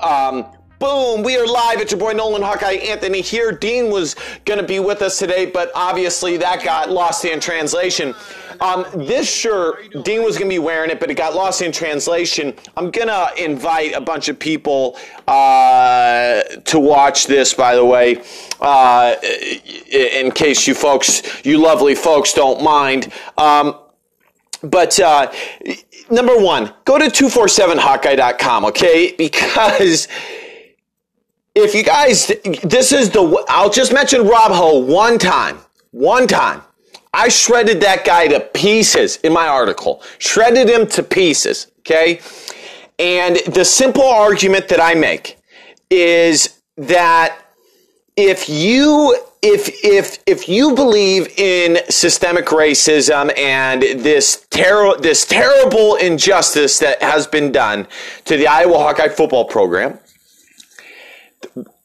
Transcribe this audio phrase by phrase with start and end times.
[0.00, 0.46] Um,
[0.78, 1.78] boom, we are live.
[1.80, 3.52] It's your boy Nolan Hawkeye Anthony here.
[3.52, 8.14] Dean was going to be with us today, but obviously that got lost in translation.
[8.60, 11.70] Um, this shirt, Dean was going to be wearing it, but it got lost in
[11.70, 12.54] translation.
[12.78, 18.22] I'm going to invite a bunch of people uh, to watch this, by the way,
[18.60, 19.16] uh,
[19.90, 23.12] in case you folks, you lovely folks, don't mind.
[23.36, 23.78] Um,
[24.62, 25.32] but uh,
[26.10, 29.14] number one, go to 247hawkeye.com, okay?
[29.16, 30.08] Because
[31.54, 35.58] if you guys, this is the, I'll just mention Rob Howe one time.
[35.90, 36.62] One time.
[37.12, 40.02] I shredded that guy to pieces in my article.
[40.18, 42.20] Shredded him to pieces, okay?
[42.98, 45.38] And the simple argument that I make
[45.90, 47.36] is that
[48.16, 55.96] if you if if if you believe in systemic racism and this ter- this terrible
[55.96, 57.86] injustice that has been done
[58.26, 59.98] to the Iowa Hawkeye football program,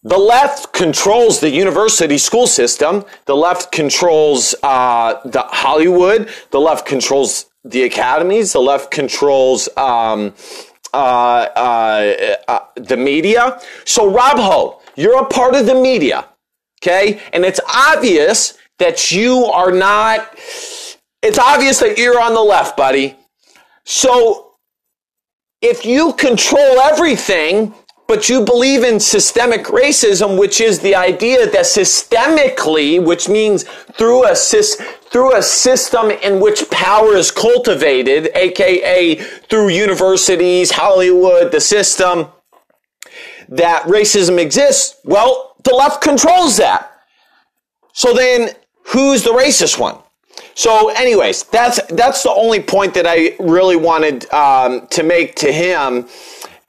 [0.03, 3.05] the left controls the university school system.
[3.25, 6.29] The left controls uh, the Hollywood.
[6.51, 8.51] The left controls the academies.
[8.53, 10.33] The left controls um,
[10.93, 13.59] uh, uh, uh the media.
[13.85, 16.25] So Rob Howe, you're a part of the media.
[16.81, 17.21] Okay.
[17.33, 20.37] And it's obvious that you are not,
[21.21, 23.15] it's obvious that you're on the left, buddy.
[23.85, 24.53] So
[25.61, 27.73] if you control everything,
[28.07, 33.63] but you believe in systemic racism, which is the idea that systemically, which means
[33.97, 39.15] through a through a system in which power is cultivated, aka
[39.49, 42.27] through universities, Hollywood, the system,
[43.49, 44.99] that racism exists.
[45.03, 46.91] Well, the left controls that.
[47.93, 48.51] So then
[48.85, 49.97] who's the racist one?
[50.53, 55.51] So, anyways, that's that's the only point that I really wanted um, to make to
[55.51, 56.07] him,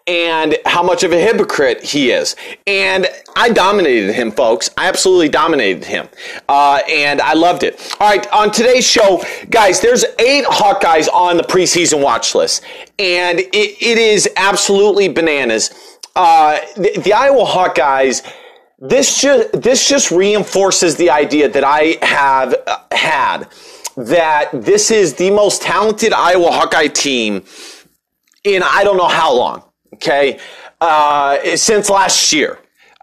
[0.06, 2.36] and how much of a hypocrite he is.
[2.66, 4.70] And I dominated him, folks.
[4.76, 6.08] I absolutely dominated him,
[6.48, 7.96] uh, and I loved it.
[8.00, 12.64] All right, on today's show, guys, there's eight Hawkeyes on the preseason watch list,
[12.98, 15.98] and it, it is absolutely bananas.
[16.14, 18.22] Uh, the, the Iowa Hawkeyes
[18.78, 23.48] this just this just reinforces the idea that I have uh, had
[23.96, 27.44] that this is the most talented Iowa Hawkeye team
[28.44, 29.62] in I don't know how long.
[29.94, 30.38] Okay,
[30.80, 32.58] uh, since last year.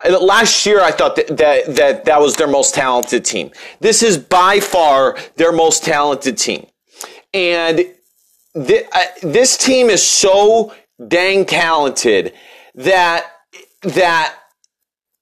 [0.06, 3.52] Last year, I thought that, that that that was their most talented team.
[3.80, 6.68] This is by far their most talented team,
[7.34, 7.86] and
[8.54, 10.74] th- uh, this team is so
[11.08, 12.34] dang talented
[12.76, 13.32] that
[13.84, 14.38] that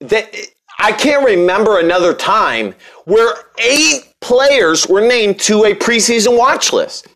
[0.01, 0.34] that
[0.79, 2.75] I can't remember another time
[3.06, 7.07] where eight players were named to a preseason watch list.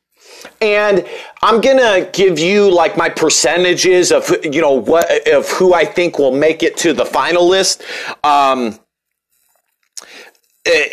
[0.62, 1.06] And
[1.41, 6.19] I'm gonna give you like my percentages of you know what of who I think
[6.19, 7.84] will make it to the final list,
[8.23, 8.79] um,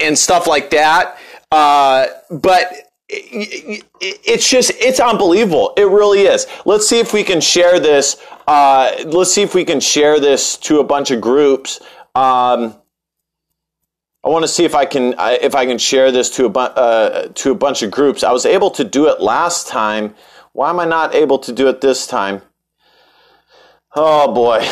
[0.00, 1.18] and stuff like that.
[1.50, 2.72] Uh, but
[3.14, 8.16] it's just it's unbelievable it really is let's see if we can share this
[8.46, 11.80] uh, let's see if we can share this to a bunch of groups
[12.14, 12.76] um,
[14.24, 16.60] I want to see if I can if I can share this to a bu-
[16.60, 18.22] uh, to a bunch of groups.
[18.22, 20.14] I was able to do it last time.
[20.52, 22.42] Why am I not able to do it this time?
[23.96, 24.64] Oh boy.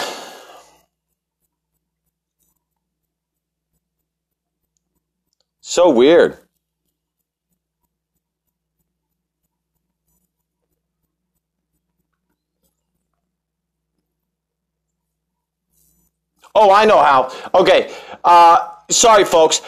[5.61, 6.37] So weird.
[16.55, 17.33] Oh, I know how.
[17.55, 17.95] Okay.
[18.25, 19.63] Uh, sorry, folks.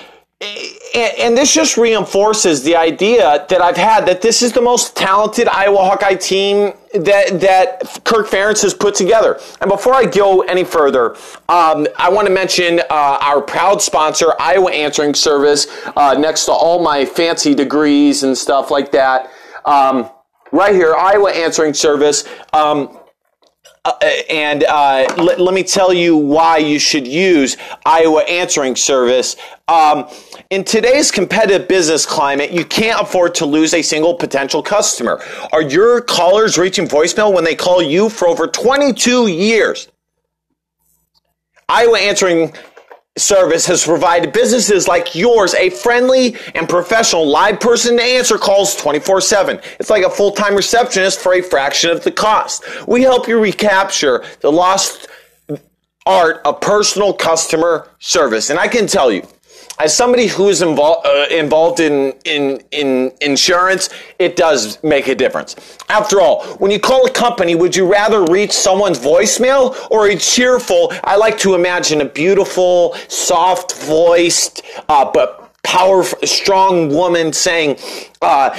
[0.94, 5.46] And this just reinforces the idea that I've had that this is the most talented
[5.46, 9.38] Iowa Hawkeye team that that Kirk Ferentz has put together.
[9.60, 11.14] And before I go any further,
[11.48, 16.52] um, I want to mention uh, our proud sponsor, Iowa Answering Service, uh, next to
[16.52, 19.30] all my fancy degrees and stuff like that.
[19.64, 20.10] Um,
[20.50, 22.24] right here, Iowa Answering Service.
[22.52, 22.98] Um,
[23.84, 23.92] uh,
[24.30, 29.34] and uh, let, let, me tell you why you should use Iowa Answering Service.
[29.66, 30.08] Um,
[30.50, 35.20] in today's competitive business climate, you can't afford to lose a single potential customer.
[35.52, 39.88] Are your callers reaching voicemail when they call you for over 22 years?
[41.68, 42.52] Iowa Answering
[43.16, 48.74] service has provided businesses like yours a friendly and professional live person to answer calls
[48.76, 49.62] 24-7.
[49.78, 52.64] It's like a full-time receptionist for a fraction of the cost.
[52.88, 55.08] We help you recapture the lost
[56.06, 58.50] art of personal customer service.
[58.50, 59.26] And I can tell you,
[59.78, 63.88] as somebody who is involved uh, involved in, in in insurance,
[64.18, 65.56] it does make a difference.
[65.88, 70.16] After all, when you call a company, would you rather reach someone's voicemail or a
[70.16, 70.92] cheerful?
[71.04, 77.78] I like to imagine a beautiful, soft voiced, uh, but powerful, strong woman saying,
[78.20, 78.50] uh,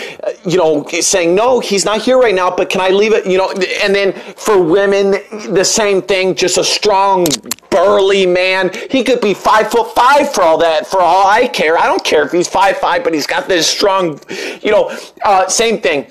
[0.46, 3.26] you know, saying, no, he's not here right now, but can I leave it?
[3.26, 3.52] You know,
[3.82, 5.12] and then for women,
[5.54, 7.28] the same thing, just a strong,
[7.74, 8.72] burly man.
[8.92, 11.78] He could be five foot five for all that, for all I care.
[11.78, 14.20] I don't care if he's five five, but he's got this strong,
[14.62, 16.08] you know, uh, same thing.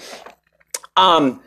[0.96, 1.40] Um,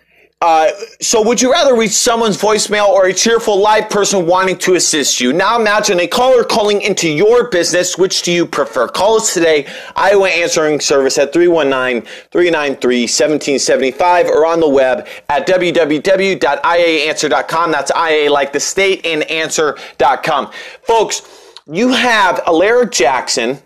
[0.45, 0.69] uh,
[1.01, 5.19] so would you rather reach someone's voicemail or a cheerful live person wanting to assist
[5.19, 5.33] you?
[5.33, 7.97] Now imagine a caller calling into your business.
[7.97, 8.87] Which do you prefer?
[8.87, 9.65] Call us today,
[9.95, 17.71] Iowa Answering Service at 319-393-1775 or on the web at www.iaanswer.com.
[17.71, 20.51] That's IA like the state and answer.com.
[20.83, 21.23] Folks,
[21.65, 23.57] you have Alaric Jackson,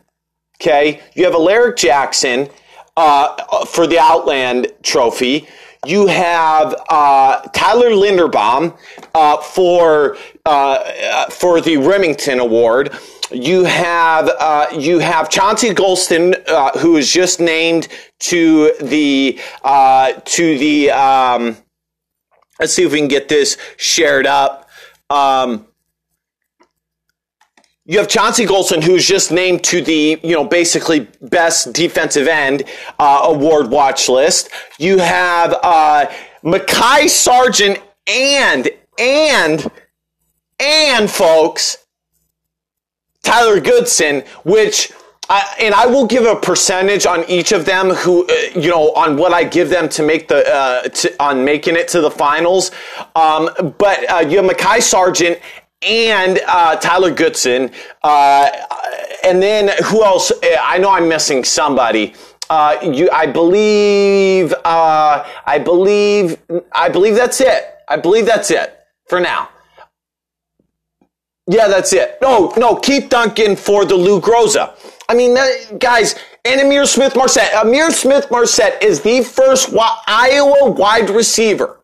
[0.62, 1.02] okay?
[1.14, 2.48] You have Alaric Jackson
[2.96, 5.46] uh, for the Outland Trophy.
[5.86, 8.78] You have uh, Tyler Linderbaum
[9.16, 12.92] uh, for uh, for the Remington Award.
[13.31, 17.88] You have uh, you have Chauncey Golston, uh, who is just named
[18.20, 20.92] to the uh, to the.
[20.92, 21.58] Um,
[22.60, 24.70] let's see if we can get this shared up.
[25.10, 25.69] Um,
[27.89, 32.65] you have Chauncey Golston, who's just named to the, you know, basically best defensive end
[33.00, 34.50] uh, award watch list.
[34.77, 36.06] You have uh,
[36.44, 38.69] Mekhi Sargent and,
[39.00, 39.71] and,
[40.59, 41.77] and folks,
[43.24, 44.92] Tyler Goodson, which
[45.27, 48.94] I, and I will give a percentage on each of them who, uh, you know,
[48.94, 52.12] on what I give them to make the, uh, to, on making it to the
[52.12, 52.69] finals.
[53.15, 53.50] Um,
[53.80, 55.39] but uh, you have Mekhi Sargent
[55.81, 57.72] and uh, Tyler Goodson.
[58.04, 58.50] Uh,
[59.24, 60.31] and then who else?
[60.44, 62.14] I know I'm missing somebody.
[62.50, 66.38] Uh, you, I believe, uh, I believe,
[66.72, 67.76] I believe that's it.
[67.88, 68.76] I believe that's it
[69.08, 69.50] for now.
[71.48, 72.18] Yeah, that's it.
[72.22, 74.76] No, no, Keith Duncan for the Lou Groza.
[75.08, 76.16] I mean, that, guys,
[76.46, 77.52] and Ihmir Smith Marsette.
[77.52, 79.74] Ihmir Smith Marsette is the first
[80.08, 81.81] Iowa wide receiver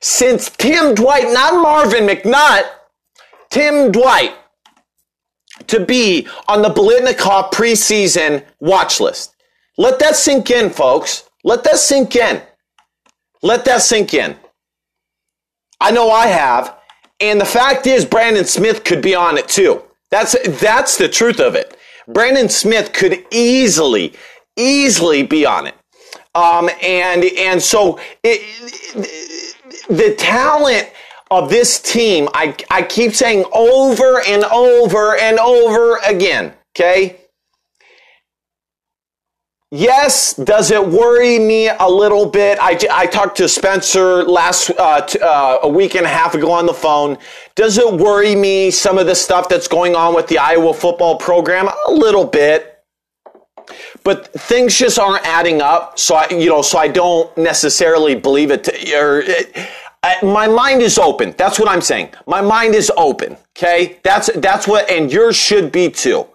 [0.00, 2.64] since Tim Dwight, not Marvin McNutt,
[3.50, 4.34] Tim Dwight
[5.66, 9.34] to be on the Biletnikoff preseason watch list.
[9.78, 11.28] Let that sink in, folks.
[11.44, 12.42] Let that sink in.
[13.42, 14.36] Let that sink in.
[15.80, 16.76] I know I have.
[17.20, 19.82] And the fact is, Brandon Smith could be on it too.
[20.10, 21.76] That's, that's the truth of it.
[22.08, 24.14] Brandon Smith could easily,
[24.56, 25.74] easily be on it.
[26.34, 28.40] Um, and, and so it,
[28.94, 29.56] it,
[29.88, 30.90] the talent
[31.30, 37.20] of this team, I, I keep saying over and over and over again, okay?
[39.72, 42.56] Yes, does it worry me a little bit?
[42.60, 46.52] I, I talked to Spencer last uh, t- uh, a week and a half ago
[46.52, 47.18] on the phone.
[47.56, 51.18] Does it worry me some of the stuff that's going on with the Iowa football
[51.18, 51.68] program?
[51.88, 52.78] A little bit,
[54.04, 55.98] but things just aren't adding up.
[55.98, 58.62] So I, you know, so I don't necessarily believe it.
[58.64, 59.68] To, or it,
[60.22, 61.34] my mind is open.
[61.36, 62.10] That's what I'm saying.
[62.26, 63.36] My mind is open.
[63.56, 66.26] Okay, that's that's what, and yours should be too.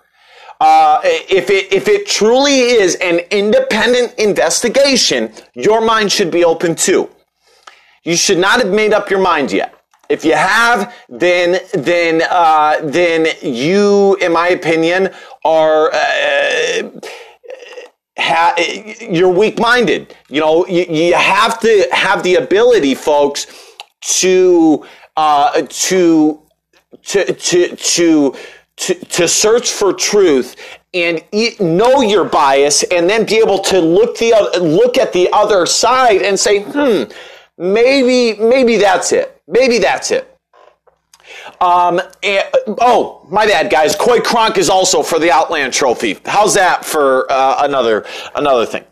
[0.60, 6.76] Uh, if it if it truly is an independent investigation, your mind should be open
[6.76, 7.10] too.
[8.04, 9.74] You should not have made up your mind yet.
[10.10, 15.10] If you have, then then uh, then you, in my opinion,
[15.46, 15.92] are.
[15.94, 16.90] Uh,
[18.18, 18.56] ha-
[19.00, 20.16] you're weak minded.
[20.30, 23.48] You know, you, you have to have the ability, folks,
[24.20, 24.86] to
[25.18, 26.42] uh, to
[27.04, 28.36] to to to
[28.78, 30.56] to, to search for truth
[30.94, 31.24] and
[31.60, 36.22] know your bias and then be able to look the look at the other side
[36.22, 37.04] and say hmm
[37.58, 40.31] maybe maybe that's it maybe that's it
[41.62, 42.46] um, and,
[42.82, 43.96] oh, my bad, guys.
[43.96, 46.18] Coy Cronk is also for the Outland Trophy.
[46.26, 48.84] How's that for uh, another another thing?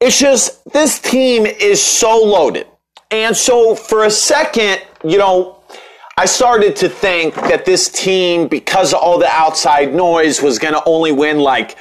[0.00, 2.68] It's just this team is so loaded,
[3.10, 5.62] and so for a second, you know,
[6.16, 10.74] I started to think that this team, because of all the outside noise, was going
[10.74, 11.76] to only win like,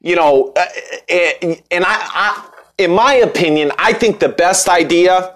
[0.00, 0.66] you know, uh,
[1.08, 5.35] and I, I, in my opinion, I think the best idea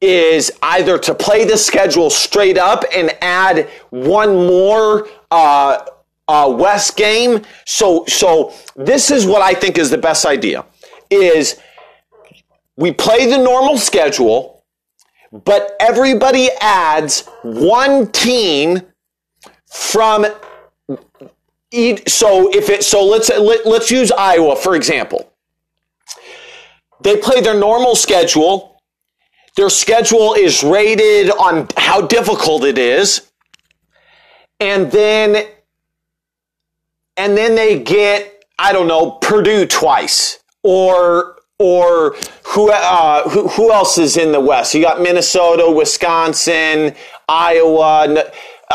[0.00, 5.84] is either to play the schedule straight up and add one more uh,
[6.28, 7.42] uh, West game.
[7.64, 10.64] So, so this is what I think is the best idea:
[11.10, 11.58] is
[12.76, 14.64] we play the normal schedule,
[15.32, 18.82] but everybody adds one team
[19.66, 20.26] from
[22.06, 25.32] so if it so let's let, let's use Iowa for example.
[27.02, 28.75] They play their normal schedule.
[29.56, 33.30] Their schedule is rated on how difficult it is.
[34.60, 35.46] And then
[37.16, 43.72] and then they get I don't know Purdue twice or or who uh, who, who
[43.72, 44.74] else is in the West?
[44.74, 46.94] You got Minnesota, Wisconsin,
[47.28, 48.24] Iowa.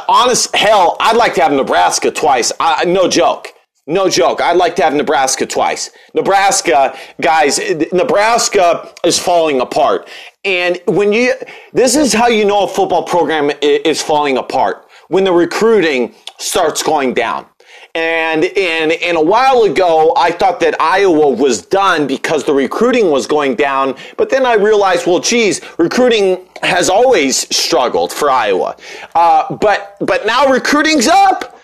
[0.08, 2.52] Honest hell, I'd like to have Nebraska twice.
[2.60, 3.50] I, no joke.
[3.88, 4.42] No joke.
[4.42, 5.90] I'd like to have Nebraska twice.
[6.14, 7.60] Nebraska, guys,
[7.92, 10.08] Nebraska is falling apart.
[10.46, 11.34] And when you,
[11.74, 14.88] this is how you know a football program is falling apart.
[15.08, 17.48] When the recruiting starts going down.
[17.94, 23.12] And and and a while ago, I thought that Iowa was done because the recruiting
[23.12, 23.96] was going down.
[24.16, 28.78] But then I realized, well, geez, recruiting has always struggled for Iowa.
[29.14, 31.60] Uh, but but now recruiting's up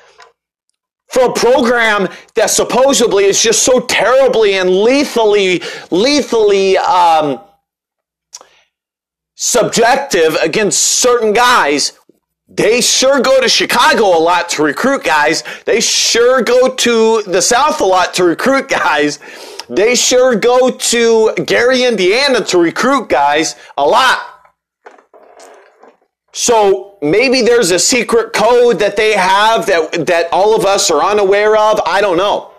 [1.07, 7.39] for a program that supposedly is just so terribly and lethally, lethally um,
[9.35, 11.97] subjective against certain guys.
[12.49, 15.43] They sure go to Chicago a lot to recruit guys.
[15.65, 19.19] They sure go to the South a lot to recruit guys.
[19.69, 24.37] They sure go to Gary, Indiana to recruit guys a lot.
[26.38, 31.03] So maybe there's a secret code that they have that, that all of us are
[31.03, 31.82] unaware of.
[31.84, 32.51] I don't know.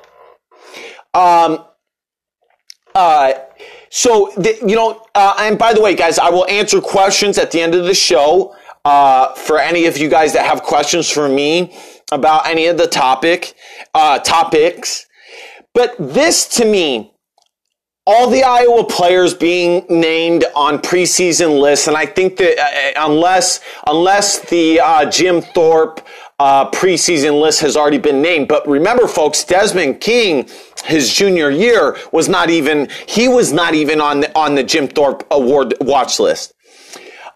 [1.15, 1.65] Um,
[2.93, 3.35] uh,
[3.89, 7.53] so, the, you know, uh, and by the way, guys, I will answer questions at
[7.53, 8.53] the end of the show.
[8.85, 11.77] Uh, for any of you guys that have questions for me
[12.11, 13.55] about any of the topic,
[13.95, 15.07] uh, topics.
[15.73, 17.13] But this to me,
[18.09, 22.59] all the Iowa players being named on preseason lists, and I think that
[22.97, 26.01] uh, unless unless the uh, Jim Thorpe
[26.39, 30.49] uh, preseason list has already been named, but remember, folks, Desmond King,
[30.87, 34.89] his junior year was not even he was not even on the, on the Jim
[34.89, 36.55] Thorpe Award watch list.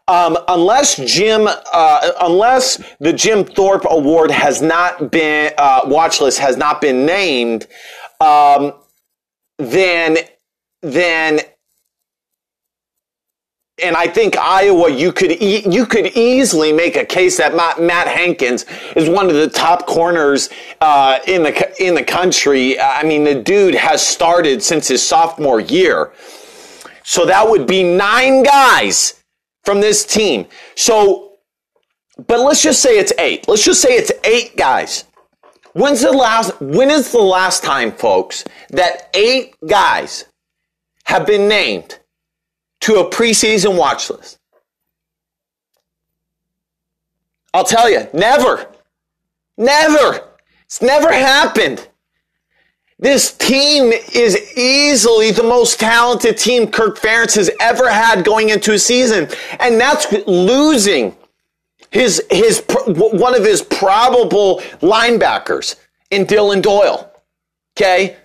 [0.09, 6.39] Um, unless Jim, uh, unless the Jim Thorpe Award has not been uh, watch list
[6.39, 7.67] has not been named,
[8.23, 8.73] um,
[9.59, 10.17] then
[10.83, 11.41] then
[13.83, 17.81] and I think Iowa, you could e- you could easily make a case that Matt,
[17.81, 22.79] Matt Hankins is one of the top corners uh, in the in the country.
[22.79, 26.13] I mean, the dude has started since his sophomore year,
[27.03, 29.21] so that would be nine guys
[29.65, 30.47] from this team.
[30.77, 31.39] So,
[32.27, 33.49] but let's just say it's eight.
[33.49, 35.05] Let's just say it's eight guys.
[35.73, 40.27] When's the last, when is the last time, folks, that eight guys
[41.05, 41.99] have been named
[42.83, 44.39] to a preseason watch list?
[47.55, 48.67] I'll tell you, never.
[49.57, 50.29] Never.
[50.65, 51.87] It's never happened.
[52.99, 58.73] This team is easily the most talented team Kirk Ferentz has ever had going into
[58.73, 59.29] a season.
[59.59, 61.17] And that's losing
[61.91, 65.77] his, his, one of his probable linebackers
[66.11, 67.13] in Dylan Doyle.
[67.77, 68.17] Okay.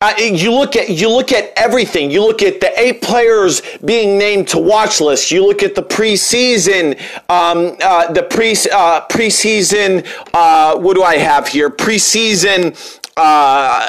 [0.00, 2.08] Uh, you look at you look at everything.
[2.08, 5.32] You look at the eight players being named to watch list.
[5.32, 6.96] You look at the preseason,
[7.28, 10.06] um, uh, the pre uh, preseason.
[10.32, 11.68] Uh, what do I have here?
[11.68, 12.76] Preseason
[13.16, 13.86] uh,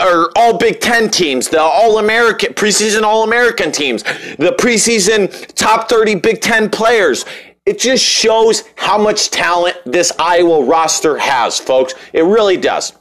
[0.00, 5.90] or all Big Ten teams, the All American preseason All American teams, the preseason top
[5.90, 7.26] thirty Big Ten players.
[7.66, 11.92] It just shows how much talent this Iowa roster has, folks.
[12.14, 12.94] It really does.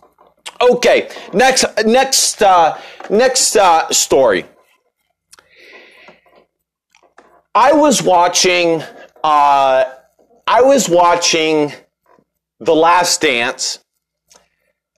[0.59, 4.45] Okay, next next uh, next uh, story.
[7.53, 8.81] I was watching.
[9.23, 9.85] Uh,
[10.47, 11.73] I was watching
[12.59, 13.83] The Last Dance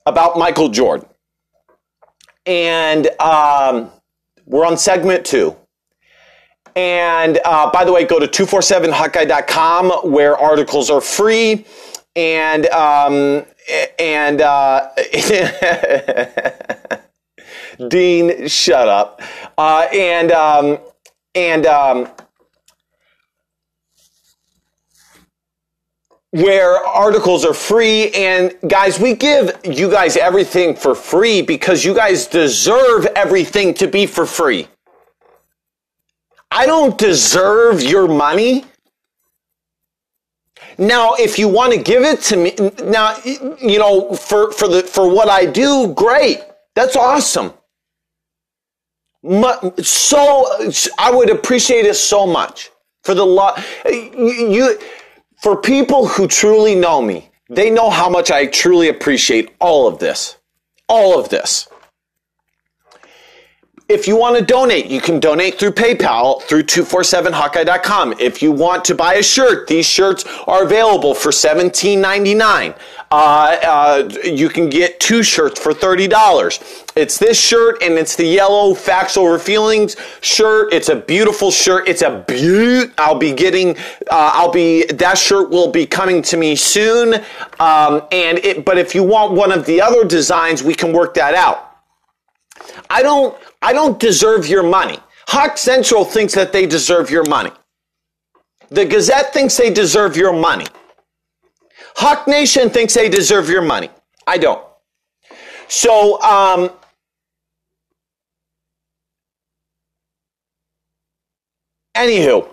[0.06, 1.08] about Michael Jordan,
[2.46, 3.90] and um,
[4.46, 5.56] we're on segment two.
[6.76, 11.66] And uh, by the way, go to 247hawkeye.com where articles are free
[12.16, 13.44] and um,
[13.98, 14.88] and uh,
[17.88, 19.22] Dean, shut up.
[19.56, 20.78] Uh, and um,
[21.34, 22.08] and um,
[26.30, 28.10] where articles are free.
[28.10, 33.88] And guys, we give you guys everything for free because you guys deserve everything to
[33.88, 34.68] be for free.
[36.50, 38.64] I don't deserve your money.
[40.80, 44.82] Now, if you want to give it to me, now, you know, for, for the,
[44.82, 46.38] for what I do, great.
[46.74, 47.52] That's awesome.
[49.82, 50.46] So,
[50.98, 52.70] I would appreciate it so much
[53.04, 53.62] for the lot.
[53.84, 54.78] You,
[55.42, 59.98] for people who truly know me, They know how much I truly appreciate all of
[59.98, 60.36] this.
[60.88, 61.66] All of this.
[63.90, 68.14] If you want to donate, you can donate through PayPal through 247hawkeye.com.
[68.20, 72.78] If you want to buy a shirt, these shirts are available for $17.99.
[73.10, 76.92] Uh, uh, you can get two shirts for $30.
[76.94, 80.72] It's this shirt and it's the yellow Facts Over Feelings shirt.
[80.72, 81.88] It's a beautiful shirt.
[81.88, 82.92] It's a beaut.
[82.96, 83.76] I'll be getting,
[84.08, 87.14] uh, I'll be, that shirt will be coming to me soon.
[87.58, 91.14] Um, and it, but if you want one of the other designs, we can work
[91.14, 91.66] that out.
[92.88, 94.98] I don't, I don't deserve your money.
[95.28, 97.50] Hawk Central thinks that they deserve your money.
[98.70, 100.66] The Gazette thinks they deserve your money.
[101.96, 103.90] Hawk Nation thinks they deserve your money.
[104.26, 104.64] I don't.
[105.68, 106.70] So, um,
[111.96, 112.48] anywho,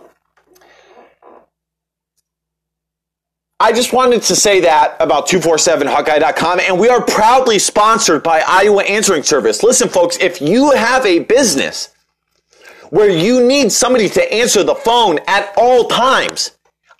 [3.59, 8.83] I just wanted to say that about 247hawkeye.com, and we are proudly sponsored by Iowa
[8.83, 9.63] Answering Service.
[9.63, 11.89] Listen, folks, if you have a business
[12.91, 16.51] where you need somebody to answer the phone at all times,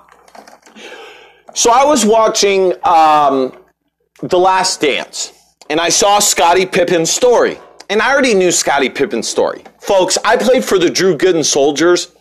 [1.54, 3.52] So I was watching um,
[4.20, 5.34] The Last Dance
[5.68, 7.58] and I saw Scottie Pippen's story.
[7.90, 9.62] And I already knew Scottie Pippen's story.
[9.78, 12.12] Folks, I played for the Drew Gooden Soldiers.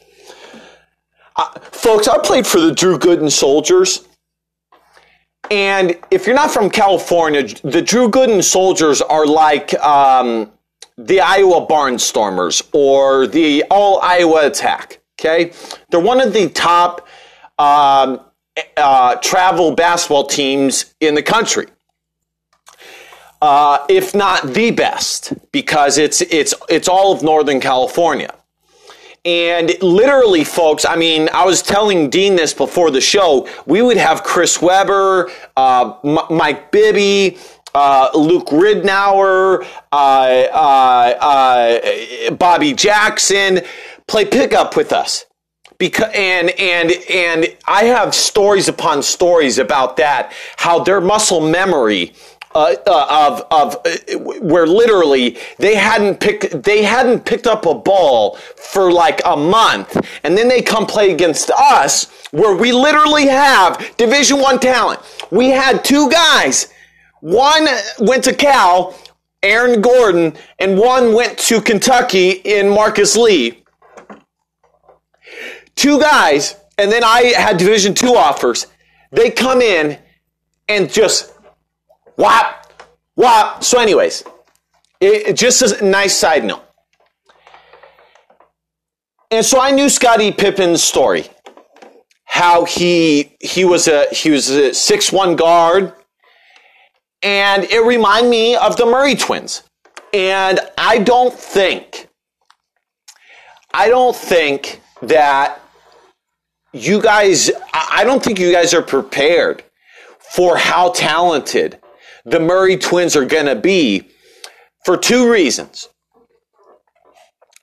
[1.37, 4.05] Uh, folks, I played for the Drew Gooden Soldiers.
[5.51, 10.49] And if you're not from California, the Drew Gooden soldiers are like um,
[10.97, 15.01] the Iowa Barnstormers or the All Iowa Attack.
[15.19, 15.51] Okay,
[15.89, 17.05] they're one of the top
[17.59, 18.21] um,
[18.77, 21.67] uh, travel basketball teams in the country.
[23.41, 28.33] Uh, if not the best, because it's it's it's all of Northern California.
[29.23, 33.47] And literally, folks, I mean, I was telling Dean this before the show.
[33.67, 37.37] We would have Chris Webber, uh, M- Mike Bibby,
[37.75, 43.61] uh, Luke Ridnour, uh, uh, uh, Bobby Jackson
[44.07, 45.25] play pickup with us.
[45.77, 50.31] Because, and and and I have stories upon stories about that.
[50.57, 52.13] How their muscle memory
[52.53, 57.73] uh, uh, of of uh, where literally they hadn't picked they hadn't picked up a
[57.73, 63.27] ball for like a month, and then they come play against us, where we literally
[63.27, 64.99] have Division One talent.
[65.31, 66.73] We had two guys.
[67.21, 67.67] One
[67.99, 68.95] went to Cal,
[69.43, 73.63] Aaron Gordon, and one went to Kentucky in Marcus Lee.
[75.75, 78.67] Two guys, and then I had Division Two offers.
[79.11, 79.97] They come in
[80.67, 81.30] and just
[82.15, 82.83] Whop,
[83.15, 83.63] whop.
[83.63, 84.23] So, anyways,
[84.99, 86.63] it, just a nice side note.
[89.31, 91.29] And so I knew Scottie Pippen's story,
[92.25, 95.93] how he he was a he was a six one guard,
[97.21, 99.63] and it reminded me of the Murray twins.
[100.13, 102.09] And I don't think,
[103.73, 105.61] I don't think that
[106.73, 109.63] you guys, I don't think you guys are prepared
[110.19, 111.80] for how talented
[112.25, 114.07] the Murray twins are going to be
[114.85, 115.89] for two reasons.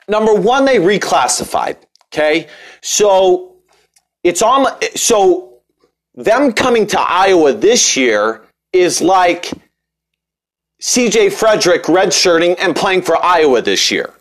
[0.08, 1.76] Number one, they reclassified.
[2.06, 2.48] Okay.
[2.80, 3.56] So
[4.24, 5.60] it's on, so
[6.14, 8.42] them coming to Iowa this year
[8.72, 9.50] is like
[10.82, 14.14] CJ Frederick redshirting and playing for Iowa this year.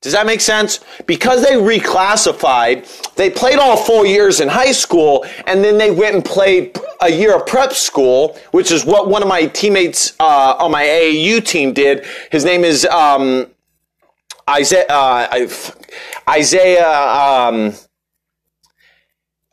[0.00, 0.78] Does that make sense?
[1.06, 6.14] Because they reclassified, they played all four years in high school, and then they went
[6.14, 10.54] and played a year of prep school, which is what one of my teammates uh,
[10.58, 12.06] on my AAU team did.
[12.30, 13.48] His name is um,
[14.48, 14.86] Isaiah.
[14.88, 15.48] Uh,
[16.28, 16.88] Isaiah.
[16.88, 17.74] Um,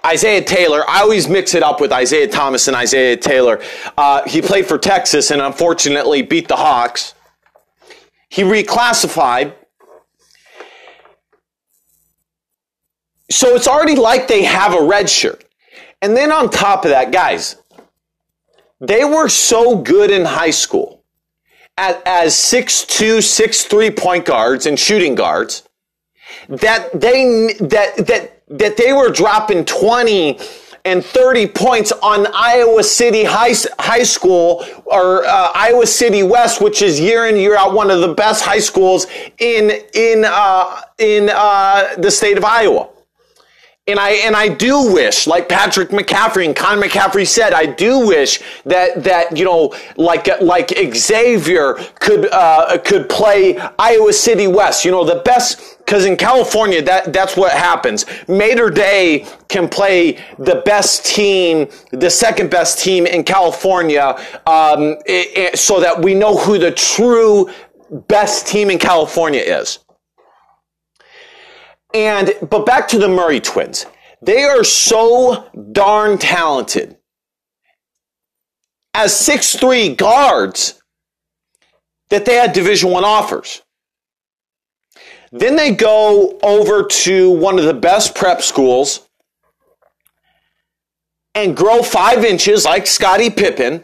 [0.06, 0.88] Isaiah Taylor.
[0.88, 3.60] I always mix it up with Isaiah Thomas and Isaiah Taylor.
[3.98, 7.16] Uh, he played for Texas and unfortunately beat the Hawks.
[8.30, 9.56] He reclassified
[13.30, 15.44] So it's already like they have a red shirt.
[16.02, 17.56] And then on top of that, guys,
[18.80, 21.04] they were so good in high school
[21.78, 25.68] at, as 6'2, 6'3 point guards and shooting guards
[26.48, 30.40] that they, that, that, that they were dropping 20
[30.86, 36.84] and 30 points on Iowa City High, high School or uh, Iowa City West, which
[36.84, 39.08] is year in year out one of the best high schools
[39.40, 42.90] in in uh, in uh, the state of Iowa.
[43.88, 48.08] And I and I do wish, like Patrick McCaffery and Connor McCaffery said, I do
[48.08, 54.86] wish that that you know, like like Xavier could uh, could play Iowa City West.
[54.86, 58.08] You know, the best because in California that that's what happens.
[58.28, 64.15] Mater Dei can play the best team, the second best team in California,
[64.48, 67.52] um, it, it, so that we know who the true
[68.08, 69.85] best team in California is.
[71.93, 73.86] And, but back to the Murray twins.
[74.21, 76.98] They are so darn talented.
[78.93, 80.82] As six-three guards,
[82.10, 83.62] that they had Division One offers.
[85.32, 89.08] Then they go over to one of the best prep schools
[91.34, 93.84] and grow five inches like Scottie Pippen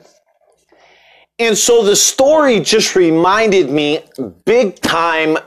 [1.41, 3.99] and so the story just reminded me
[4.45, 5.37] big time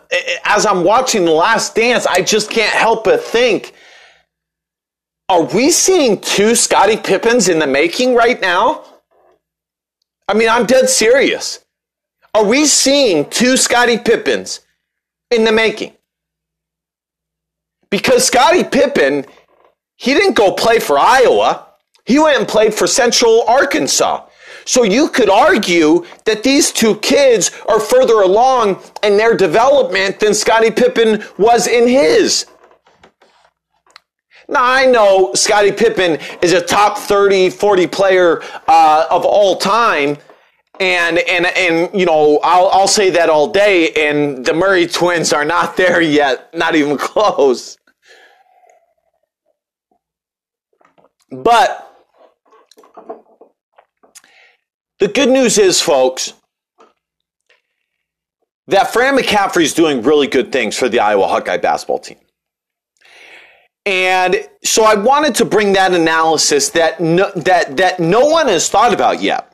[0.45, 3.75] as I'm watching The Last Dance, I just can't help but think
[5.29, 8.85] are we seeing two Scottie Pippens in the making right now?
[10.29, 11.65] I mean, I'm dead serious.
[12.35, 14.61] Are we seeing two Scottie Pippens
[15.31, 15.95] in the making?
[17.91, 19.25] Because Scottie Pippen,
[19.97, 21.69] he didn't go play for Iowa.
[22.05, 24.27] He went and played for Central Arkansas.
[24.65, 30.35] So you could argue that these two kids are further along in their development than
[30.35, 32.47] Scottie Pippen was in his.
[34.49, 40.19] Now I know Scottie Pippen is a top 30, 40 player uh, of all time.
[40.81, 43.93] And, and, and, you know, I'll, I'll say that all day.
[43.93, 47.79] And the Murray twins are not there yet, not even close.
[51.31, 51.84] But
[54.99, 56.35] the good news is, folks,
[58.69, 62.19] that Fran McCaffery is doing really good things for the Iowa Hawkeye basketball team.
[63.87, 68.71] And so I wanted to bring that analysis that no, that that no one has
[68.71, 69.53] thought about yet.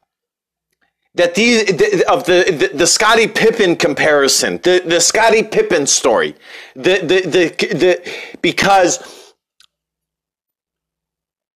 [1.14, 6.36] That these the, of the, the the Scottie Pippen comparison, the the Scottie Pippen story,
[6.76, 9.34] the the the, the because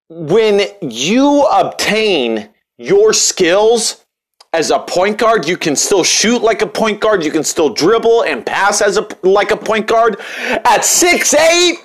[0.08, 4.04] when you obtain your skills
[4.52, 7.70] as a point guard, you can still shoot like a point guard, you can still
[7.70, 11.76] dribble and pass as a like a point guard at six eight.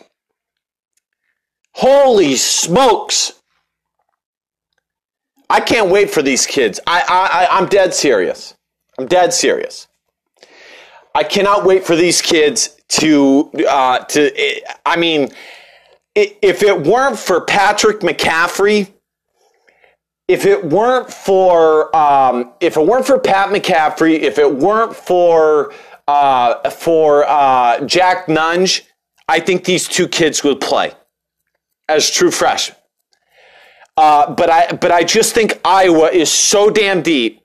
[1.73, 3.33] Holy smokes.
[5.49, 6.79] I can't wait for these kids.
[6.85, 8.53] I, I, I'm dead serious.
[8.99, 9.87] I'm dead serious.
[11.15, 15.29] I cannot wait for these kids to, uh, to, I mean,
[16.13, 18.91] if it weren't for Patrick McCaffery,
[20.29, 25.73] if it weren't for um, if it weren't for Pat McCaffery, if it weren't for
[26.07, 28.83] uh, for uh, Jack Nunge,
[29.27, 30.93] I think these two kids would play
[31.89, 32.77] as true freshmen.
[33.97, 37.41] Uh, but I but I just think Iowa is so damn deep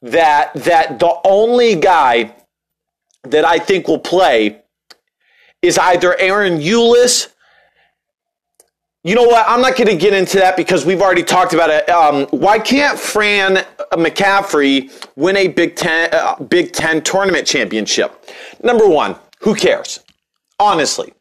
[0.00, 2.34] that that the only guy
[3.24, 4.62] that I think will play
[5.60, 7.31] is either Ahron Ulis
[9.04, 9.44] you know what?
[9.48, 11.88] I'm not going to get into that because we've already talked about it.
[11.88, 18.30] Um, why can't Fran McCaffery win a Big Ten uh, Big Ten tournament championship?
[18.62, 20.00] Number one, who cares?
[20.60, 21.12] Honestly,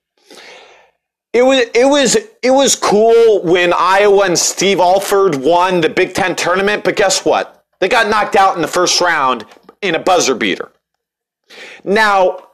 [1.34, 6.14] it was it was it was cool when Iowa and Steve Alford won the Big
[6.14, 7.66] Ten tournament, but guess what?
[7.80, 9.46] They got knocked out in the first round
[9.82, 10.72] in a buzzer beater.
[11.84, 12.48] Now,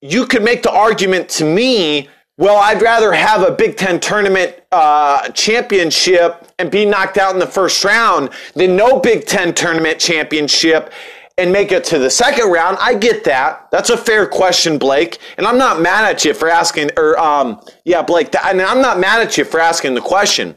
[0.00, 2.08] you could make the argument to me
[2.40, 7.38] well, I'd rather have a Big Ten tournament uh, championship and be knocked out in
[7.38, 10.90] the first round than no Big Ten tournament championship
[11.36, 12.78] and make it to the second round.
[12.80, 13.70] I get that.
[13.70, 15.18] That's a fair question, Blake.
[15.36, 18.98] And I'm not mad at you for asking, or, um, yeah, Blake, and I'm not
[18.98, 20.56] mad at you for asking the question.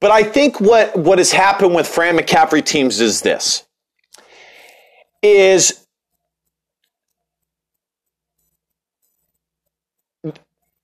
[0.00, 3.64] But I think what, what has happened with Fran McCaffery teams is this,
[5.22, 5.79] is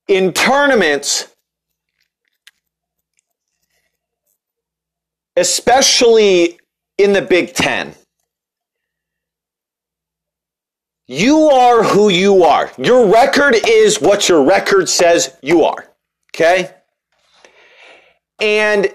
[0.08, 1.28] in tournaments,
[5.36, 6.58] especially
[6.98, 7.94] in the Big Ten,
[11.08, 12.70] you are who you are.
[12.78, 15.88] Your record is what your record says you are.
[16.34, 16.70] Okay?
[18.40, 18.92] And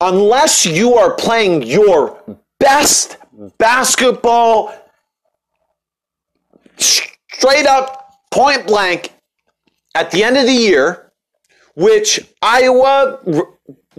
[0.00, 2.22] unless you are playing your
[2.58, 3.18] best
[3.58, 4.74] basketball
[6.78, 8.05] straight up
[8.36, 9.12] point blank
[9.94, 11.06] at the end of the year
[11.76, 13.20] which Iowa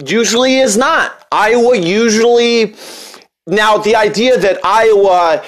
[0.04, 1.26] usually is not.
[1.32, 2.74] Iowa usually
[3.46, 5.42] now the idea that Iowa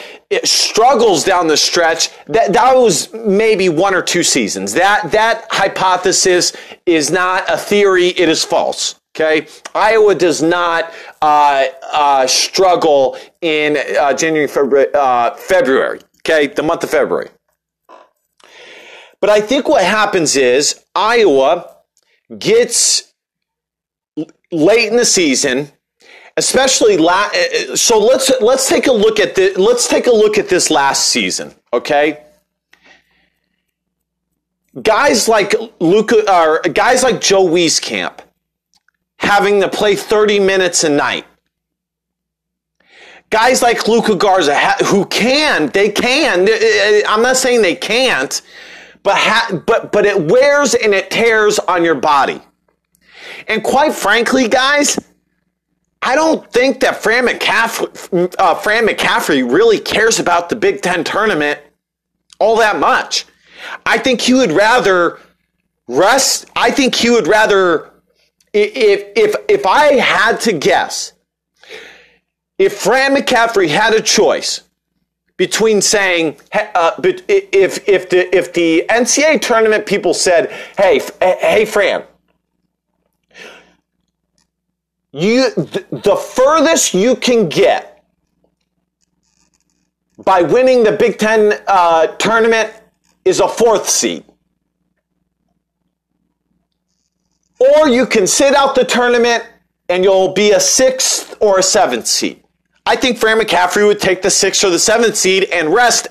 [0.44, 4.72] struggles down the stretch that that was maybe one or two seasons.
[4.74, 8.94] That that hypothesis is not a theory; it is false.
[9.14, 16.00] Okay, Iowa does not uh, uh, struggle in uh, January, February, uh, February.
[16.20, 17.29] Okay, the month of February.
[19.20, 21.76] But I think what happens is Iowa
[22.38, 23.12] gets
[24.50, 25.70] late in the season,
[26.37, 27.30] especially la-
[27.74, 31.09] so let's let's take a look at the let's take a look at this last
[31.09, 32.24] season, okay?
[34.83, 38.20] Guys like Luka or guys like Joe Wieskamp
[39.18, 41.26] having to play 30 minutes a night.
[43.28, 44.56] Guys like Luka Garza
[44.87, 46.48] who can, they can.
[47.06, 48.40] I'm not saying they can't,
[49.02, 52.40] but ha- but but it wears and it tears on your body.
[53.48, 54.98] And quite frankly, guys,
[56.02, 61.04] I don't think that Fran McCaffery, uh, Fran McCaffery really cares about the Big Ten
[61.04, 61.60] tournament
[62.38, 63.26] all that much.
[63.84, 65.18] I think he would rather
[65.86, 66.46] rest.
[66.56, 67.90] I think he would rather,
[68.52, 71.12] if if if I had to guess,
[72.58, 74.62] if Fran McCaffery had a choice
[75.40, 82.05] between saying uh, if if the if the NCAA tournament people said, "Hey, hey, Fran,
[85.12, 88.05] you the furthest you can get
[90.18, 92.70] by winning the Big Ten uh, tournament
[93.24, 94.22] is a fourth seed.
[97.59, 99.42] Or you can sit out the tournament
[99.88, 102.42] and you'll be a sixth or a seventh seed.
[102.86, 106.08] I think Fran McCaffery would take the sixth or the seventh seed and rest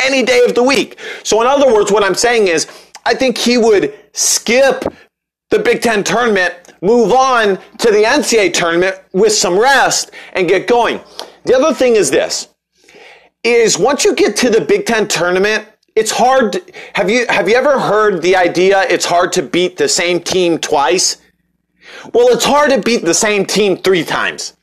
[0.00, 0.98] any day of the week.
[1.22, 2.66] So, in other words, what I'm saying is,
[3.04, 4.84] I think he would skip
[5.50, 10.66] the Big Ten tournament move on to the NCAA tournament with some rest and get
[10.66, 11.00] going.
[11.44, 12.48] The other thing is this
[13.42, 16.52] is once you get to the Big Ten tournament, it's hard.
[16.52, 20.20] To, have you have you ever heard the idea it's hard to beat the same
[20.20, 21.16] team twice?
[22.14, 24.56] Well, it's hard to beat the same team three times.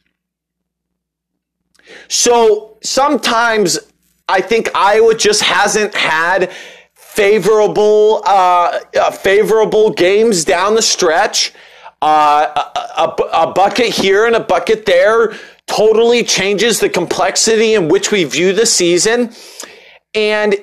[2.07, 3.79] So sometimes
[4.27, 6.51] I think Iowa just hasn't had
[6.93, 11.53] favorable uh, uh, favorable games down the stretch
[12.01, 15.33] uh, a, a, a bucket here and a bucket there
[15.65, 19.31] totally changes the complexity in which we view the season.
[20.13, 20.55] And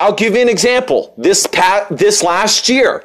[0.00, 1.14] I'll give you an example.
[1.16, 3.04] This past, this last year,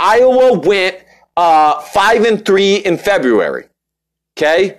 [0.00, 0.96] Iowa went
[1.36, 3.66] uh, five and three in February.
[4.36, 4.78] Okay,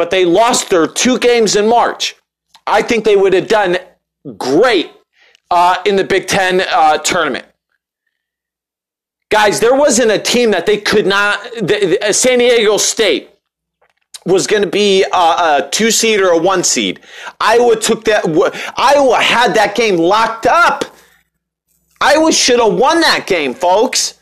[0.00, 2.16] but they lost their two games in March.
[2.66, 3.76] I think they would have done
[4.38, 4.90] great
[5.50, 7.44] uh, in the Big Ten uh, tournament.
[9.28, 13.28] Guys, there wasn't a team that they could not, the, the, San Diego State
[14.24, 17.00] was going to be a, a, two seed or a one seed.
[17.38, 18.24] Iowa took that,
[18.78, 20.86] Iowa had that game locked up.
[22.00, 24.19] Iowa should have won that game, folks.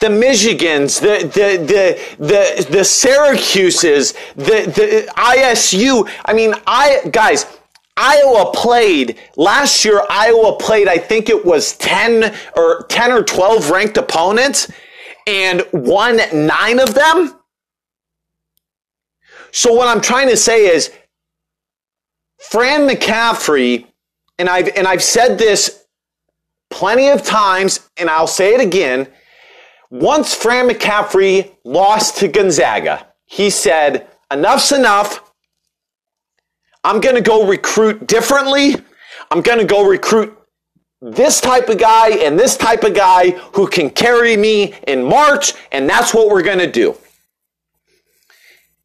[0.00, 6.10] The Michigans, the, the, the, the, the Syracuses, the, the ISU.
[6.24, 7.46] I mean, I, guys,
[7.96, 10.02] Iowa played last year.
[10.08, 14.70] Iowa played, I think it was 10 or 10 or 12 ranked opponents
[15.26, 17.36] and won nine of them.
[19.52, 20.90] So what I'm trying to say is
[22.40, 23.86] Fran McCaffery,
[24.38, 25.84] and I've, and I've said this
[26.70, 29.08] plenty of times and I'll say it again.
[29.90, 35.32] Once Fran McCaffery lost to Gonzaga, he said, enough's enough.
[36.84, 38.76] I'm going to go recruit differently.
[39.30, 40.36] I'm going to go recruit
[41.02, 45.54] this type of guy and this type of guy who can carry me in March,
[45.72, 46.96] and that's what we're going to do.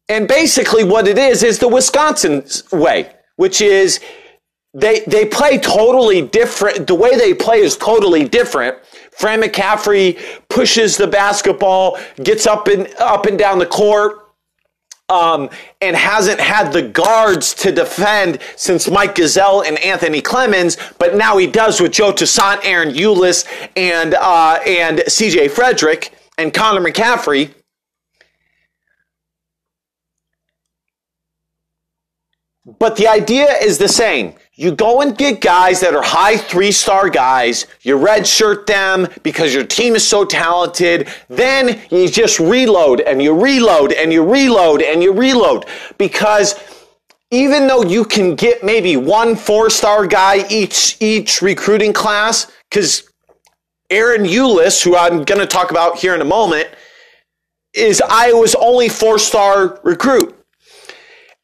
[0.08, 4.00] And basically, what it is is the Wisconsin way, which is
[4.72, 6.86] they they play totally different.
[6.86, 8.76] The way they play is totally different.
[9.16, 14.26] Fran McCaffery pushes the basketball, gets up and up and down the court
[15.08, 15.48] um,
[15.80, 21.38] and hasn't had the guards to defend since Mike Gesell and Anthony Clemmons, but now
[21.38, 25.48] he does with Joe Toussaint, Ahron Ulis, and uh, and C.J.
[25.48, 27.52] Frederick and Connor McCaffery.
[32.78, 34.34] But the idea is the same.
[34.58, 37.66] You go and get guys that are high three star guys.
[37.82, 41.08] You redshirt them because your team is so talented.
[41.28, 45.66] Then you just reload and you reload and you reload and you reload
[45.98, 46.54] because
[47.30, 53.10] even though you can get maybe one four star guy each each recruiting class, because
[53.90, 56.68] Ahron Ulis, who I'm going to talk about here in a moment,
[57.74, 60.35] is Iowa's only four star recruit.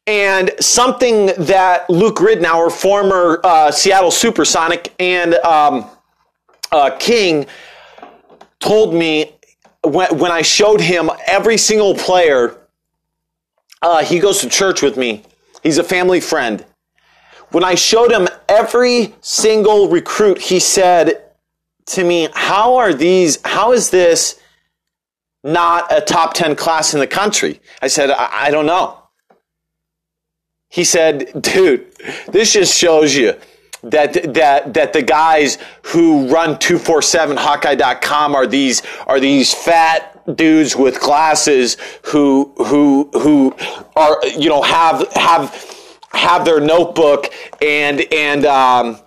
[0.05, 5.89] And something that Luke Ridnour, former uh, Seattle Supersonic, and um,
[6.71, 7.45] uh, King
[8.59, 9.33] told me
[9.83, 12.57] when, when I showed him every single player,
[13.81, 15.23] uh, he goes to church with me.
[15.61, 16.65] He's a family friend.
[17.51, 21.23] When I showed him every single recruit, he said
[21.87, 24.39] to me, How are these, how is this
[25.43, 27.61] not a top 10 class in the country?
[27.81, 29.02] I said, I, I don't know.
[30.73, 31.85] He said, Dude,
[32.29, 33.35] this just shows you
[33.83, 40.99] that that that the guys who run 247hawkeye.com are these are these fat dudes with
[40.99, 43.55] glasses who who who
[43.95, 47.31] are you know have have have their notebook
[47.61, 48.99] and and um,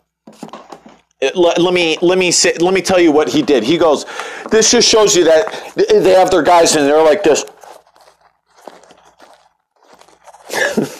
[1.34, 3.64] let, let, me let me say, let me tell you what he did.
[3.64, 4.06] He goes,
[4.52, 7.44] this just shows you that they have their guys and they're like this.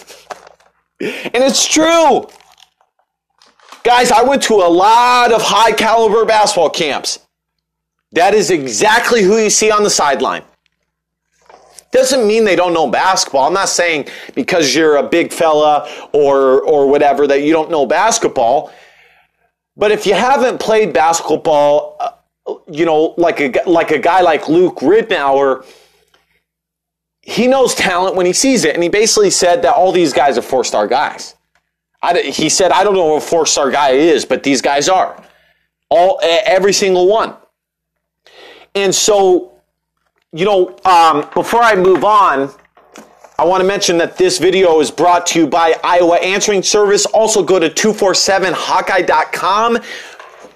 [0.99, 2.27] and it's true.
[3.83, 7.19] Guys, I went to a lot of high caliber basketball camps.
[8.11, 10.43] That is exactly who you see on the sideline.
[11.91, 13.47] Doesn't mean they don't know basketball.
[13.47, 17.85] I'm not saying because you're a big fella or or whatever that you don't know
[17.85, 18.71] basketball.
[19.77, 24.49] But if you haven't played basketball, uh, you know, like a like a guy like
[24.49, 25.65] Luke Ridnour,
[27.27, 30.37] he knows talent when he sees it, and he basically said that all these guys
[30.37, 31.35] are four star guys.
[32.01, 34.87] I, he said, I don't know what a four star guy is, but these guys
[34.87, 35.21] are.
[35.89, 37.35] All, every single one.
[38.75, 39.59] And so,
[40.31, 42.49] you know, um, before I move on,
[43.37, 47.05] I want to mention that this video is brought to you by Iowa Answering Service.
[47.07, 49.79] Also go to 247hawkeye.com.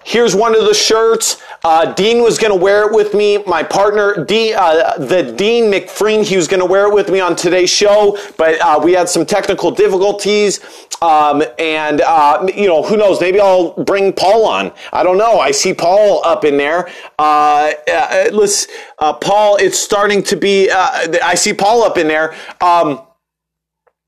[0.06, 1.42] Here's one of the shirts.
[1.64, 3.38] Uh, Dean was going to wear it with me.
[3.44, 7.36] My partner, uh, the Dean McFreen, he was going to wear it with me on
[7.36, 10.60] today's show, but uh, we had some technical difficulties.
[11.04, 13.22] Um, and, uh, you know, who knows?
[13.22, 14.72] Maybe I'll bring Paul on.
[14.92, 15.40] I don't know.
[15.40, 16.90] I see Paul up in there.
[17.20, 18.66] Uh, uh, let's,
[18.98, 22.36] Paul, it's starting to be, I see Paul up in there.
[22.60, 23.02] Um,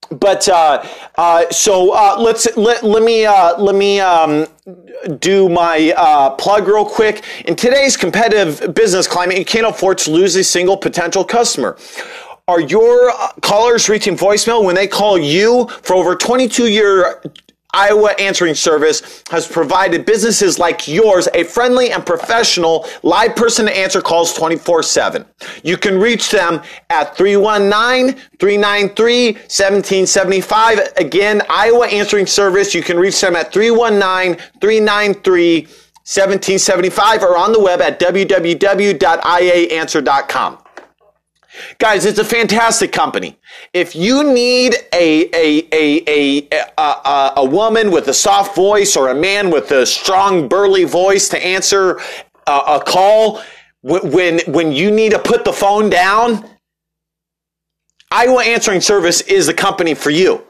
[0.09, 0.85] but uh,
[1.15, 4.47] uh, so uh, let's let, let me uh, let me um,
[5.19, 7.23] do my uh, plug real quick.
[7.45, 11.77] In today's competitive business climate, you can't afford to lose a single potential customer.
[12.47, 17.21] Are your uh, callers reaching voicemail when they call you for over 22 year
[17.73, 23.75] Iowa Answering Service has provided businesses like yours a friendly and professional live person to
[23.75, 25.25] answer calls 24 7.
[25.63, 30.79] You can reach them at 319 393 1775.
[30.97, 35.62] Again, Iowa Answering Service, you can reach them at 319 393
[36.05, 40.62] 1775 or on the web at www.iaanswer.com.
[41.77, 43.37] Guys, it's a fantastic company.
[43.73, 49.09] If you need a, a, a, a, a, a, woman with a soft voice or
[49.09, 51.99] a man with a strong, burly voice to answer
[52.47, 53.41] a, a call
[53.81, 56.49] when, when you need to put the phone down,
[58.09, 60.43] Iowa Answering Service is the company for you.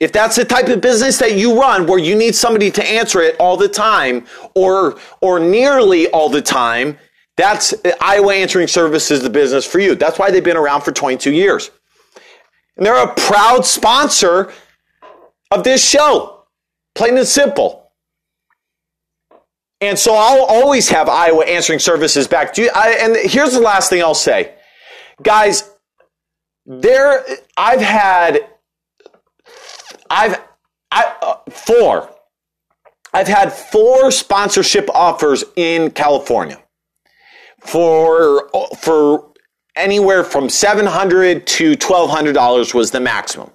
[0.00, 3.20] If that's the type of business that you run where you need somebody to answer
[3.20, 6.98] it all the time or, or nearly all the time,
[7.40, 9.94] that's Iowa Answering Service is the business for you.
[9.94, 11.70] That's why they've been around for 22 years.
[12.76, 14.52] And they're a proud sponsor
[15.50, 16.44] of this show.
[16.94, 17.92] Plain and simple.
[19.80, 22.70] And so I'll always have Iowa Answering Services back to you.
[22.74, 24.54] I, and here's the last thing I'll say.
[25.22, 25.70] Guys,
[26.66, 27.24] there
[27.56, 28.46] I've had
[30.10, 30.38] I've
[30.90, 32.10] I, uh, four
[33.14, 36.62] I've had four sponsorship offers in California
[37.60, 39.32] for for
[39.76, 43.50] anywhere from seven hundred to twelve hundred dollars was the maximum.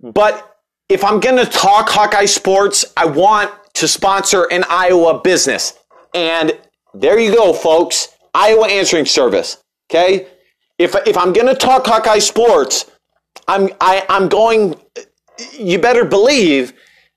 [0.00, 0.56] But
[0.88, 5.74] if I'm going to talk Hawkeye sports, I want to sponsor an Iowa business,
[6.14, 6.56] and
[6.94, 8.08] there you go, folks.
[8.34, 9.58] Iowa Answering Service.
[9.90, 10.28] Okay,
[10.78, 12.90] if if I'm going to talk Hawkeye sports,
[13.46, 14.80] I'm I, I'm going.
[15.52, 16.72] You better believe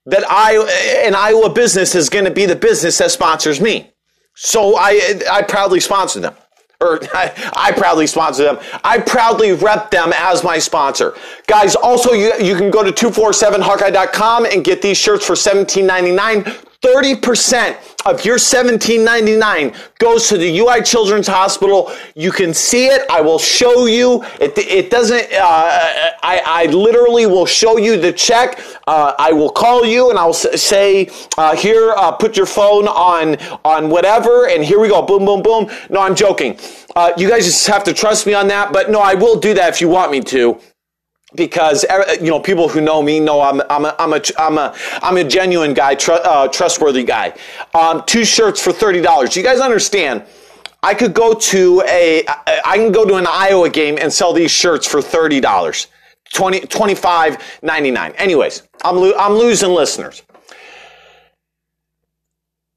[0.06, 3.91] that I an Iowa business is going to be the business that sponsors me.
[4.34, 6.34] So I, I proudly sponsor them.
[6.80, 8.58] Or I, I, proudly sponsor them.
[8.82, 11.14] I proudly rep them as my sponsor.
[11.46, 16.71] Guys, also you, you can go to 247hawkeye.com and get these shirts for $17.99.
[16.82, 21.92] 30% of your 1799 goes to the UI Children's Hospital.
[22.16, 23.08] You can see it.
[23.08, 24.24] I will show you.
[24.40, 28.60] It, it doesn't, uh, I, I literally will show you the check.
[28.88, 31.08] Uh, I will call you and I'll say,
[31.38, 34.48] uh, here, uh, put your phone on, on whatever.
[34.48, 35.02] And here we go.
[35.02, 35.70] Boom, boom, boom.
[35.88, 36.58] No, I'm joking.
[36.96, 38.72] Uh, you guys just have to trust me on that.
[38.72, 40.60] But no, I will do that if you want me to
[41.34, 44.58] because uh, you know people who know me know I'm I'm a I'm a I'm
[44.58, 47.34] a, I'm a genuine guy, tr- uh, trustworthy guy.
[47.74, 49.36] Um, two shirts for thirty dollars.
[49.36, 50.24] You guys understand?
[50.82, 54.50] I could go to a I can go to an Iowa game and sell these
[54.50, 55.88] shirts for thirty dollars.
[56.34, 60.22] 20 25 99 anyways i'm lo- i'm losing listeners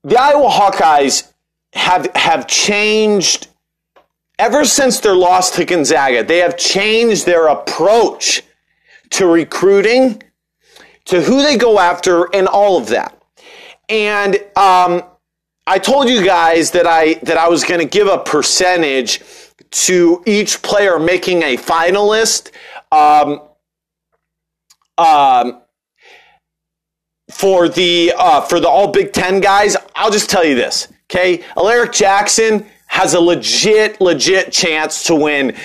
[0.04, 1.32] the iowa hawkeyes
[1.72, 3.48] have have changed
[4.40, 8.44] ever since their loss to Gonzaga, they have changed their approach
[9.16, 10.22] to recruiting,
[11.06, 13.22] to who they go after, and all of that.
[13.90, 15.04] And um,
[15.68, 19.22] I told you guys that I that I was going to give a percentage
[19.72, 22.52] to each player making a finalist.
[22.92, 23.42] Um,
[24.98, 25.62] um,
[27.32, 30.88] for the uh, for the All Big Ten guys, I'll just tell you this.
[31.10, 35.56] Okay, Alaric Jackson has a legit, legit chance to win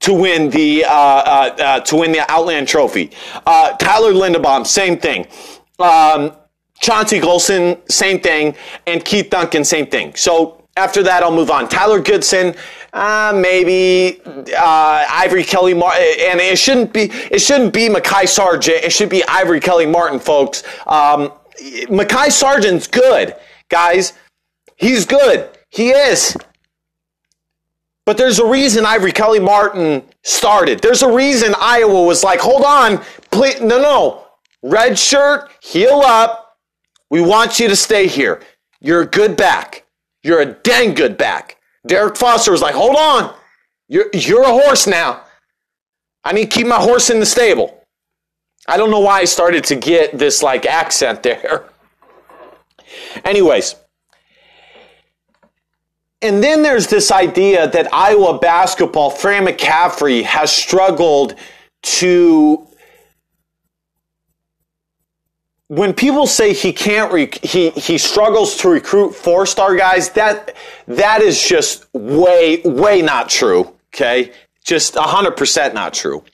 [0.00, 3.10] to win the uh, uh, uh, to win the Outland Trophy.
[3.46, 5.26] Uh, Tyler Linderbaum, same thing.
[5.78, 6.32] Um,
[6.80, 10.14] Chauncey Golston, same thing, and Keith Duncan, same thing.
[10.14, 11.68] So after that, I'll move on.
[11.68, 12.54] Tyler Goodson,
[12.94, 18.82] uh, maybe uh, Ivory Kelly Martin, and it shouldn't be it shouldn't be Mekhi Sargent.
[18.84, 20.62] It should be Ivory Kelly Martin, folks.
[20.86, 23.36] Um, Mekhi Sargent's good,
[23.68, 24.14] guys.
[24.76, 25.50] He's good.
[25.68, 26.34] He is.
[28.06, 30.80] But there's a reason Ivory Kelly Martin started.
[30.80, 34.26] There's a reason Iowa was like, hold on, please, no, no,
[34.62, 36.56] red shirt, heal up.
[37.10, 38.40] We want you to stay here.
[38.80, 39.86] You're a good back.
[40.22, 41.58] You're a dang good back.
[41.86, 43.34] Derrick Foster was like, hold on,
[43.88, 45.24] you're, you're a horse now.
[46.24, 47.84] I need to keep my horse in the stable.
[48.68, 51.70] I don't know why I started to get this like accent there.
[53.24, 53.74] Anyways,
[56.22, 61.34] and then there's this idea that Iowa basketball, Fran McCaffery, has struggled
[61.82, 62.66] to.
[65.68, 70.10] When people say he can't, rec- he he struggles to recruit four star guys.
[70.10, 70.56] That
[70.88, 73.74] that is just way way not true.
[73.94, 74.32] Okay,
[74.64, 76.24] just hundred percent not true.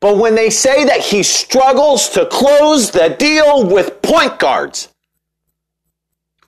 [0.00, 4.88] But when they say that he struggles to close the deal with point guards,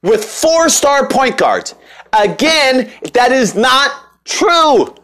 [0.03, 1.75] with four star point guards,
[2.13, 3.91] Again, that is not
[4.25, 4.95] true.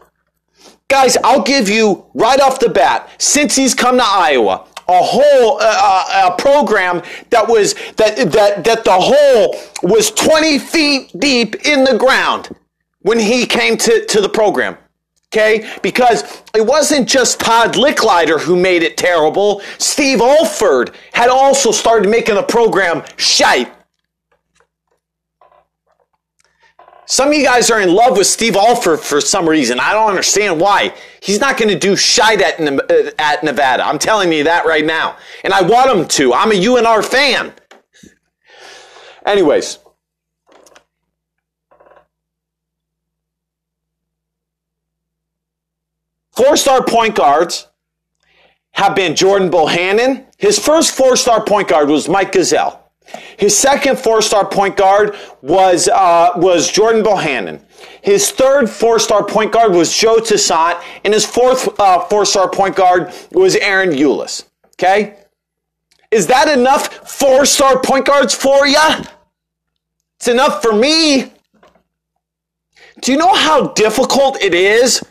[0.89, 5.61] Guys, I'll give you right off the bat, since he's come to Iowa, a whole
[5.61, 11.67] uh, uh a program that was that that that the hole was 20 feet deep
[11.67, 12.49] in the ground
[13.03, 14.77] when he came to, to the program.
[15.31, 15.71] Okay?
[15.83, 19.61] Because it wasn't just Todd Lickliter who made it terrible.
[19.77, 23.71] Steve Alford had also started making the program shite.
[27.11, 29.81] Some of you guys are in love with Steve Alford for some reason.
[29.81, 30.95] I don't understand why.
[31.23, 33.83] He's not going to do shite at, uh, at Nevada.
[33.83, 35.17] I'm telling you that right now.
[35.43, 36.35] And I want him to.
[36.35, 37.55] I'm a UNR fan.
[39.25, 39.79] Anyways.
[46.33, 47.69] Four star point guards
[48.73, 50.27] have been Jordan Bohannon.
[50.37, 52.79] His first four star point guard was Mike Gesell.
[53.37, 57.63] His second four-star point guard was uh, was Jordan Bohannon.
[58.03, 63.13] His third four-star point guard was Joe Toussaint, and his fourth uh, four-star point guard
[63.33, 64.45] was Ahron Ulis.
[64.75, 65.17] Okay,
[66.11, 68.89] is that enough four-star point guards for you?
[70.17, 71.33] It's enough for me.
[73.01, 75.05] Do you know how difficult it is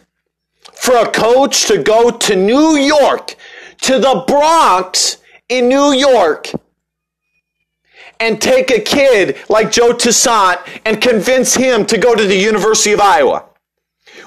[0.74, 3.36] for a coach to go to New York,
[3.82, 5.18] to the Bronx
[5.48, 6.52] in New York?
[8.20, 12.94] And take a kid like Joe Toussaint and convince him to go to the University
[12.94, 13.46] of Iowa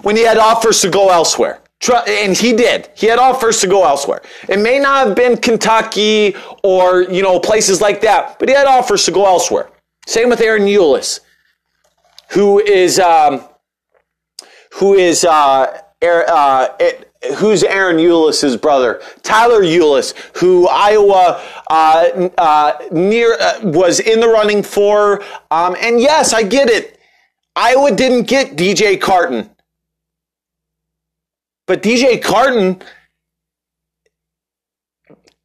[0.03, 1.61] when he had offers to go elsewhere.
[2.07, 2.91] And he did.
[2.95, 4.22] He had offers to go elsewhere.
[4.49, 8.66] It may not have been Kentucky or, you know, places like that, but he had
[8.66, 9.70] offers to go elsewhere.
[10.07, 11.20] Same with Ahron Ulis,
[12.30, 13.45] who is, um,
[14.74, 16.68] who is, uh, uh,
[17.37, 19.03] who's Ahron Ulis's brother?
[19.23, 25.23] Tyler Ulis, who Iowa uh, uh, near uh, was in the running for.
[25.51, 26.99] Um, and yes, I get it.
[27.57, 29.51] Iowa didn't get DJ Carton,
[31.66, 32.83] but DJ Carton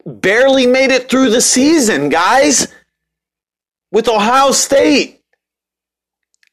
[0.06, 2.68] barely made it through the season, guys.
[3.92, 5.22] with Ohio State.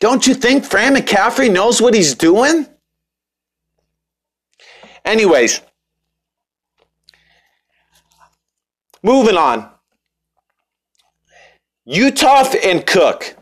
[0.01, 2.66] Don't you think Fran McCaffery knows what he's doing?
[5.05, 5.61] Anyways,
[9.03, 9.69] moving on.
[11.89, 13.37] Uthoff and Cook.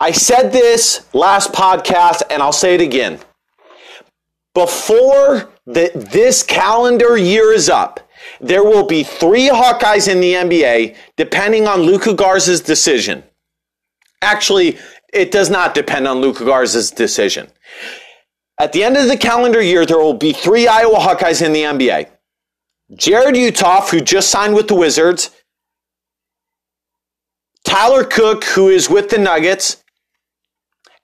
[0.00, 3.18] I said this last podcast and I'll say it again.
[4.54, 8.00] Before the, this calendar year is up,
[8.40, 13.22] there will be three Hawkeyes in the NBA, depending on Luka Garza's decision.
[14.20, 14.78] Actually,
[15.12, 17.48] it does not depend on Luka Garza's decision.
[18.60, 21.62] At the end of the calendar year, there will be three Iowa Hawkeyes in the
[21.62, 22.08] NBA.
[22.92, 25.30] Jarrod Uthoff, who just signed with the Wizards,
[27.64, 29.82] Tyler Cook, who is with the Nuggets,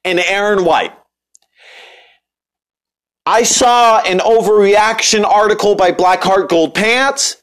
[0.05, 0.93] and Aaron White.
[3.27, 7.43] I saw an overreaction article by Blackheart Gold Pants,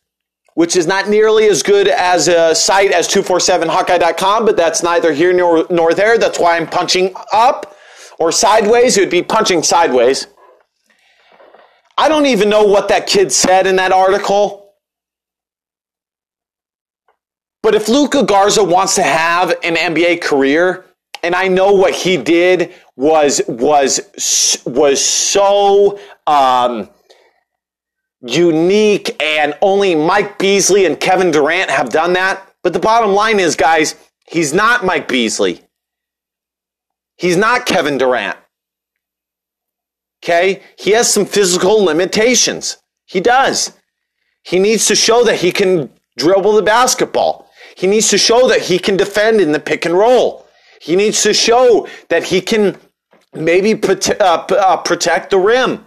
[0.55, 5.33] which is not nearly as good as a site as 247hawkeye.com, but that's neither here
[5.33, 6.17] nor, nor there.
[6.17, 7.75] That's why I'm punching up
[8.21, 8.97] or sideways.
[8.97, 10.27] It would be punching sideways.
[11.97, 14.73] I don't even know what that kid said in that article.
[17.63, 20.85] But if Luka Garza wants to have an NBA career,
[21.23, 23.99] and I know what he did was was
[24.65, 26.89] was so um,
[28.21, 32.47] unique, and only Mike Beasley and Kevin Durant have done that.
[32.63, 33.95] But the bottom line is, guys,
[34.27, 35.61] he's not Mike Beasley.
[37.21, 38.35] He's not Kevin Durant.
[40.23, 42.77] Okay, he has some physical limitations.
[43.05, 43.73] He does.
[44.41, 47.47] He needs to show that he can dribble the basketball.
[47.77, 50.47] He needs to show that he can defend in the pick and roll.
[50.81, 52.75] He needs to show that he can
[53.35, 55.85] maybe prote- uh, uh, protect the rim.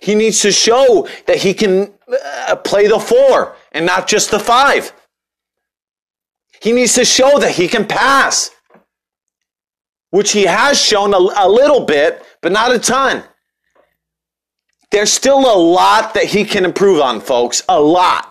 [0.00, 1.92] He needs to show that he can
[2.48, 4.94] uh, play the four and not just the five.
[6.62, 8.50] He needs to show that he can pass,
[10.12, 13.24] which he has shown a, a little bit, but not a ton.
[14.90, 17.62] There's still a lot that he can improve on, folks.
[17.68, 18.28] A lot.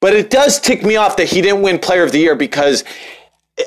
[0.00, 2.84] But it does tick me off that he didn't win Player of the Year because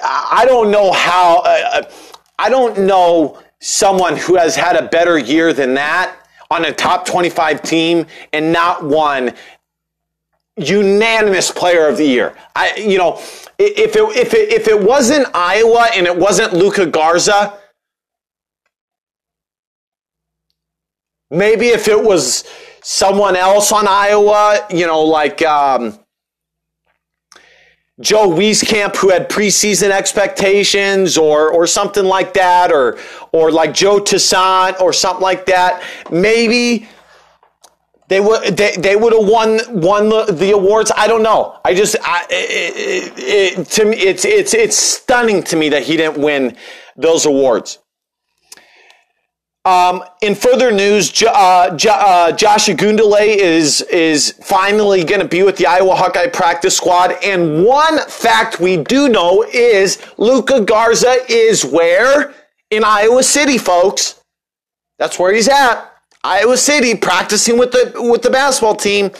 [0.01, 1.91] I don't know how, uh, uh,
[2.39, 6.15] I don't know someone who has had a better year than that
[6.49, 9.33] on a top 25 team and not won
[10.55, 12.33] unanimous player of the year.
[12.55, 13.21] I, you know,
[13.63, 17.57] if it, if it, if it wasn't Iowa and it wasn't Luka Garza,
[21.29, 22.45] maybe if it was
[22.81, 25.99] someone else on Iowa, you know, like, um,
[27.99, 32.97] Joe Wieskamp who had preseason expectations or or something like that, or
[33.31, 36.87] or like Joe Toussaint or something like that, maybe
[38.11, 40.91] they would they, they would have won won the, the awards.
[40.97, 41.57] I don't know.
[41.63, 45.95] I just I, it, it, to me it's it's it's stunning to me that he
[45.95, 46.57] didn't win
[46.97, 47.79] those awards.
[49.63, 55.55] Um, in further news, uh, uh, Josh Ogundele is is finally going to be with
[55.55, 57.13] the Iowa Hawkeye practice squad.
[57.23, 62.33] And one fact we do know is Luka Garza is where
[62.71, 64.21] in Iowa City, folks.
[64.99, 65.90] That's where he's at.
[66.23, 69.11] Iowa City, practicing with the with the basketball team.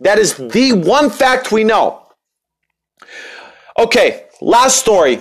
[0.00, 2.06] That is the one fact we know.
[3.78, 5.20] Okay, last story.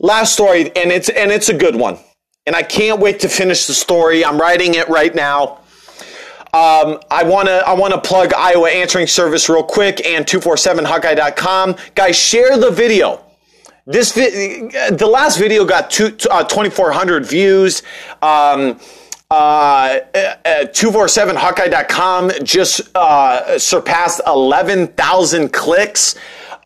[0.00, 1.98] Last story, and it's and it's a good one
[2.46, 4.24] and I can't wait to finish the story.
[4.24, 5.60] I'm writing it right now.
[6.52, 11.76] Um, I want to I want to plug Iowa Answering Service real quick and 247hawkeye.com.
[11.94, 13.20] Guys, share the video.
[13.86, 17.82] This vi- the last video got two, uh, 2400 views.
[18.22, 18.78] Um,
[19.30, 20.00] uh,
[20.44, 26.14] 247hawkeye.com just uh, surpassed 11,000 clicks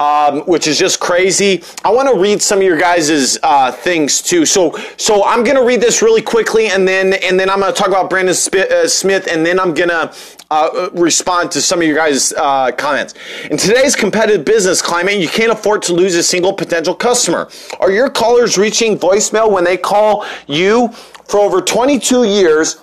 [0.00, 1.62] um, which is just crazy.
[1.84, 4.46] I want to read some of your guys' uh, things too.
[4.46, 7.88] So, so I'm to read this really quickly, and then and then I'm to talk
[7.88, 10.12] about Brandon uh, Smith, and then I'm to
[10.50, 13.14] uh, respond to some of your guys' uh, comments.
[13.50, 17.48] In today's competitive business climate, you can't afford to lose a single potential customer.
[17.80, 20.88] Are your callers reaching voicemail when they call you?
[21.28, 22.82] For over 22 years,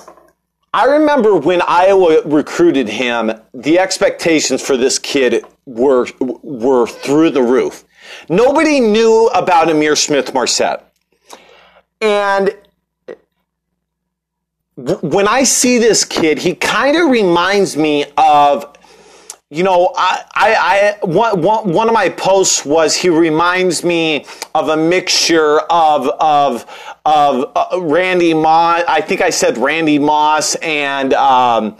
[0.71, 7.41] I remember when Iowa recruited him, the expectations for this kid were were through the
[7.41, 7.83] roof.
[8.29, 10.87] Nobody knew about Ihmir Smith Marsette.
[11.99, 12.55] And
[14.75, 18.71] when I see this kid, he kind of reminds me of,
[19.51, 24.25] you know, I, I, I one, one, one of my posts was he reminds me
[24.53, 26.65] of a mixture of, of,
[27.03, 28.83] of uh, Randy Moss.
[28.87, 31.77] I think I said Randy Moss and, um,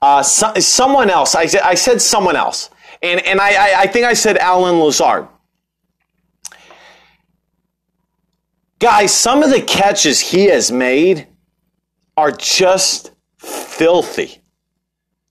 [0.00, 1.34] uh, so, someone else.
[1.34, 2.70] I said, I said someone else.
[3.02, 5.28] And, and I, I, I think I said Allen Lazard.
[8.78, 11.26] Guys, some of the catches he has made
[12.16, 14.40] are just filthy.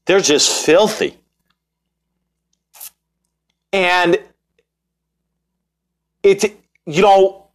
[0.06, 1.18] They're just filthy.
[3.74, 4.20] And
[6.22, 6.46] it's,
[6.86, 7.48] you know,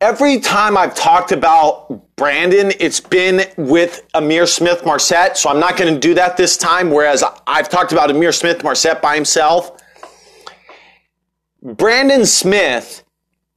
[0.00, 5.36] every time I've talked about Brandon, it's been with Ihmir Smith Marsette.
[5.36, 6.90] So I'm not going to do that this time.
[6.90, 9.82] Whereas I've talked about Ihmir Smith Marsette by himself.
[11.60, 13.04] Brandon Smith,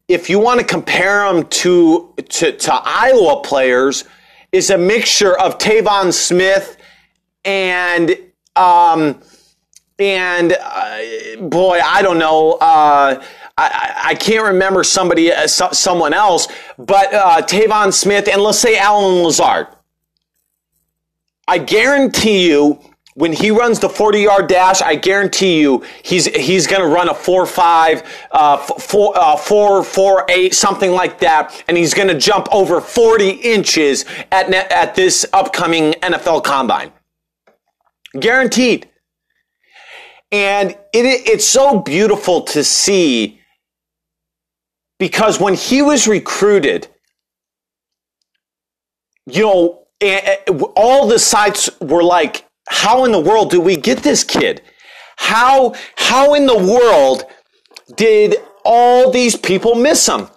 [0.07, 4.05] if you want to compare him to, to, to Iowa players,
[4.51, 6.77] is a mixture of Tevaun Smith
[7.43, 8.17] and
[8.55, 9.21] um,
[9.99, 10.97] and uh,
[11.39, 12.53] boy, I don't know.
[12.53, 13.23] Uh,
[13.57, 18.59] I, I, can't remember somebody, uh, so, someone else, but uh, Tevaun Smith and let's
[18.59, 19.67] say Allen Lazard.
[21.47, 22.79] I guarantee you,
[23.13, 27.07] when he runs the 40 yard dash, I guarantee you he's he's going to run
[27.07, 31.63] a 4 5, uh, 4, uh, 4 4 8, something like that.
[31.69, 36.91] And he's going to jump over 40 inches at, at this upcoming NFL combine.
[38.19, 38.89] Guaranteed.
[40.35, 43.39] And it, it's so beautiful to see
[44.99, 46.89] because when he was recruited,
[49.25, 49.87] you know,
[50.75, 54.61] all the sites were like, how in the world do we get this kid?
[55.15, 57.23] How, how in the world
[57.95, 60.27] did all these people miss him?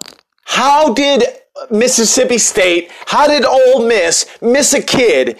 [0.45, 1.23] How did
[1.69, 5.37] Mississippi State, how did Ole Miss miss a kid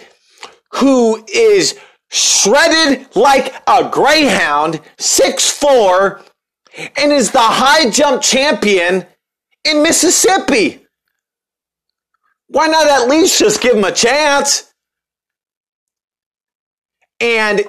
[0.74, 1.78] who is
[2.10, 6.22] shredded like a greyhound, 6'4",
[6.96, 9.06] and is the high jump champion
[9.64, 10.86] in Mississippi?
[12.48, 14.72] Why not at least just give him a chance?
[17.20, 17.62] And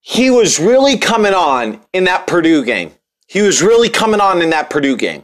[0.00, 2.92] he was really coming on in that Purdue game.
[3.28, 5.22] He was really coming on in that Purdue game.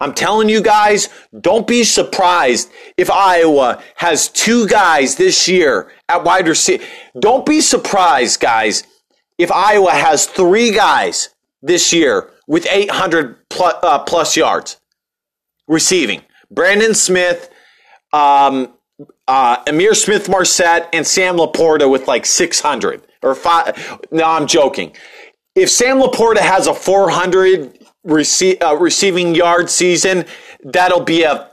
[0.00, 1.08] I'm telling you guys,
[1.40, 6.84] don't be surprised if Iowa has two guys this year at wide receiver.
[7.18, 8.84] Don't be surprised, guys,
[9.38, 11.30] if Iowa has three guys
[11.62, 14.80] this year with 800 plus, uh, plus yards
[15.68, 16.22] receiving.
[16.50, 17.48] Brandon Smith,
[18.12, 18.74] um,
[19.28, 23.98] uh, Ihmir Smith Marsette and Sam LaPorta with like 600 or five.
[24.10, 24.94] No, I'm joking.
[25.54, 30.24] If Sam LaPorta has a 400 rece- uh, receiving yard season,
[30.62, 31.48] that'll be a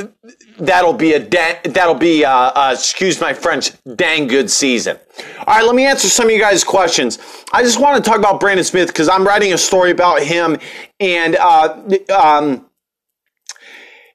[0.59, 4.97] that'll be a da- that'll be a, uh, uh, excuse my French dang good season.
[5.39, 7.19] All right, let me answer some of you guys' questions.
[7.53, 10.57] I just want to talk about Brandon Smith because I'm writing a story about him
[10.99, 11.81] and uh,
[12.15, 12.65] um,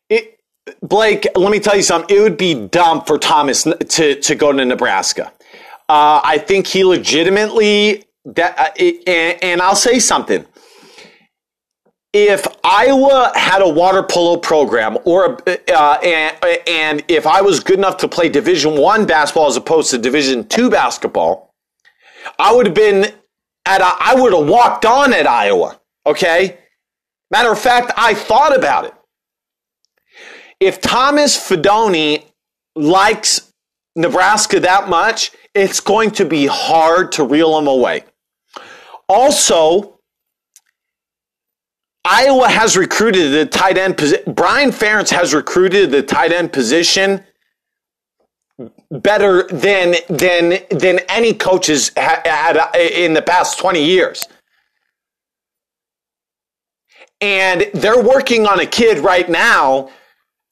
[0.09, 0.41] it,
[0.83, 2.15] Blake, let me tell you something.
[2.15, 5.33] It would be dumb for Thomas to, to go to Nebraska.
[5.89, 10.47] Uh, I think he legitimately, that, uh, and, and I'll say something.
[12.13, 16.37] If Iowa had a water polo program, or uh, and,
[16.69, 20.47] and if I was good enough to play Division One basketball as opposed to Division
[20.47, 21.55] Two basketball,
[22.39, 23.13] I would have been
[23.65, 23.81] at.
[23.81, 25.81] A, I would have walked on at Iowa.
[26.05, 26.59] Okay.
[27.31, 28.95] Matter of fact, I thought about it
[30.63, 32.25] if Thomas Fidone
[32.77, 33.53] likes
[33.97, 38.05] Nebraska that much, it's going to be hard to reel him away.
[39.09, 39.92] Also,
[42.05, 44.35] Iowa has recruited the tight end position.
[44.35, 47.23] Brian Ferentz has recruited the tight end position
[48.91, 54.25] better than than than any coaches had uh, in the past 20 years.
[57.21, 59.91] And they're working on a kid right now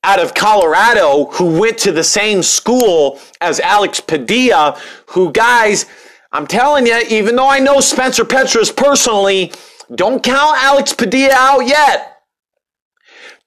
[0.05, 5.87] out of Colorado who went to the same school as Alex Padilla, who guys,
[6.31, 9.53] I'm telling you, even though I know Spencer Petras personally,
[9.95, 12.19] don't count Alex Padilla out yet.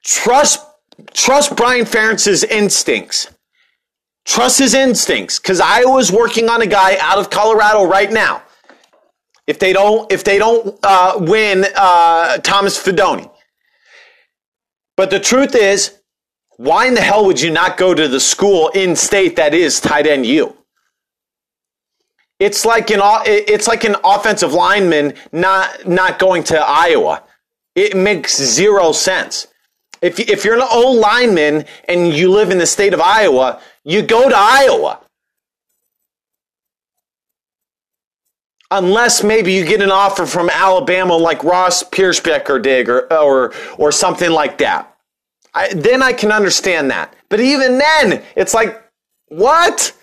[0.04, 0.66] Trust
[1.14, 3.34] trust Brian Ferentz's instincts.
[4.26, 8.42] Trust his instincts, because Iowa's working on a guy out of Colorado right now.
[9.48, 13.30] If they don't, if they don't uh, win uh, Thomas Fidone,
[14.96, 16.00] but the truth is,
[16.56, 19.82] why in the hell would you not go to the school in state that is
[19.82, 20.56] tight end U?
[22.44, 27.24] It's like an it's like an offensive lineman not not going to Iowa.
[27.74, 29.48] It makes zero sense.
[30.02, 34.02] If if you're an old lineman and you live in the state of Iowa, you
[34.02, 35.00] go to Iowa.
[38.72, 43.92] Unless maybe you get an offer from Alabama like Ross Pierschbacher did or, or, or
[43.92, 44.94] something like that.
[45.54, 47.16] I, then I can understand that.
[47.30, 48.84] But even then, it's like,
[49.28, 49.94] what?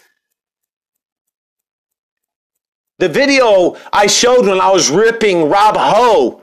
[3.00, 6.42] The video I showed when I was ripping Rob Howe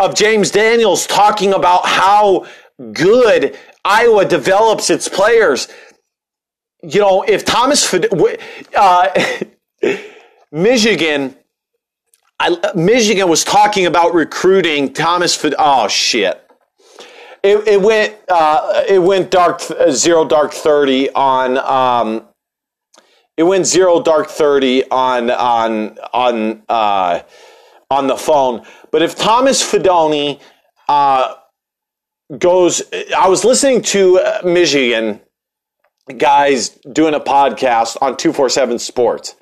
[0.00, 2.46] of James Daniels talking about how
[2.92, 5.68] good Iowa develops its players.
[6.82, 7.94] You know, if Thomas,
[8.76, 9.36] uh,
[10.50, 11.36] Michigan,
[12.40, 15.40] I, Michigan was talking about recruiting Thomas.
[15.56, 16.44] Oh shit!
[17.44, 19.60] It, it went uh, it went dark
[19.92, 22.26] zero dark thirty on um,
[23.40, 27.22] it went zero dark thirty on on on uh,
[27.90, 28.66] on the phone.
[28.90, 30.38] But if Thomas Fidone
[30.90, 31.36] uh,
[32.36, 32.82] goes,
[33.16, 35.20] I was listening to uh, Michigan
[36.18, 39.36] guys doing a podcast on two four seven Sports.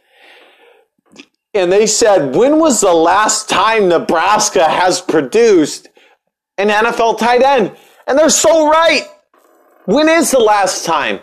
[1.53, 5.89] And they said, when was the last time Nebraska has produced
[6.57, 7.77] an NFL tight end?
[8.07, 9.09] And they're so right.
[9.87, 11.19] When is the last time?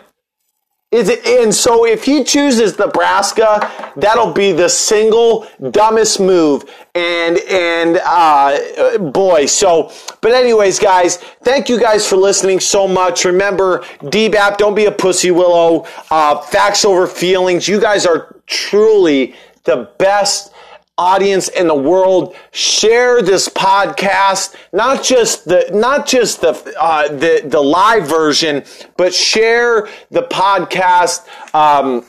[0.92, 6.64] Is it, and so if he chooses Nebraska, that'll be the single dumbest move.
[6.94, 13.24] And, and, uh, boy, so, but anyways, guys, thank you guys for listening so much.
[13.24, 15.86] Remember, DBAP, don't be a pussy willow.
[16.08, 17.66] Uh, facts over feelings.
[17.66, 19.34] You guys are truly
[19.64, 20.52] the best
[20.98, 27.42] audience in the world share this podcast not just the not just the uh, the
[27.44, 28.64] the live version
[28.96, 32.02] but share the podcast um,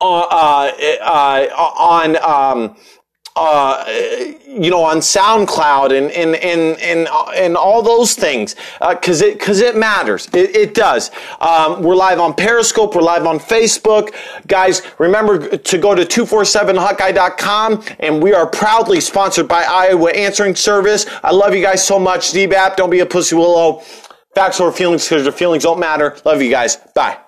[0.00, 0.72] uh, uh,
[1.02, 2.76] uh on um,
[3.36, 3.84] uh,
[4.46, 8.56] you know, on SoundCloud and and and and, and all those things,
[8.90, 10.28] because uh, it because it matters.
[10.32, 11.10] It, it does.
[11.40, 12.94] Um, we're live on Periscope.
[12.94, 14.14] We're live on Facebook,
[14.46, 14.82] guys.
[14.98, 21.06] Remember to go to 247hawkeye.com, and we are proudly sponsored by Iowa Answering Service.
[21.22, 22.32] I love you guys so much.
[22.32, 23.82] DBAP, don't be a pussy willow.
[24.34, 26.16] Facts over feelings because your feelings don't matter.
[26.24, 26.76] Love you guys.
[26.94, 27.18] Bye.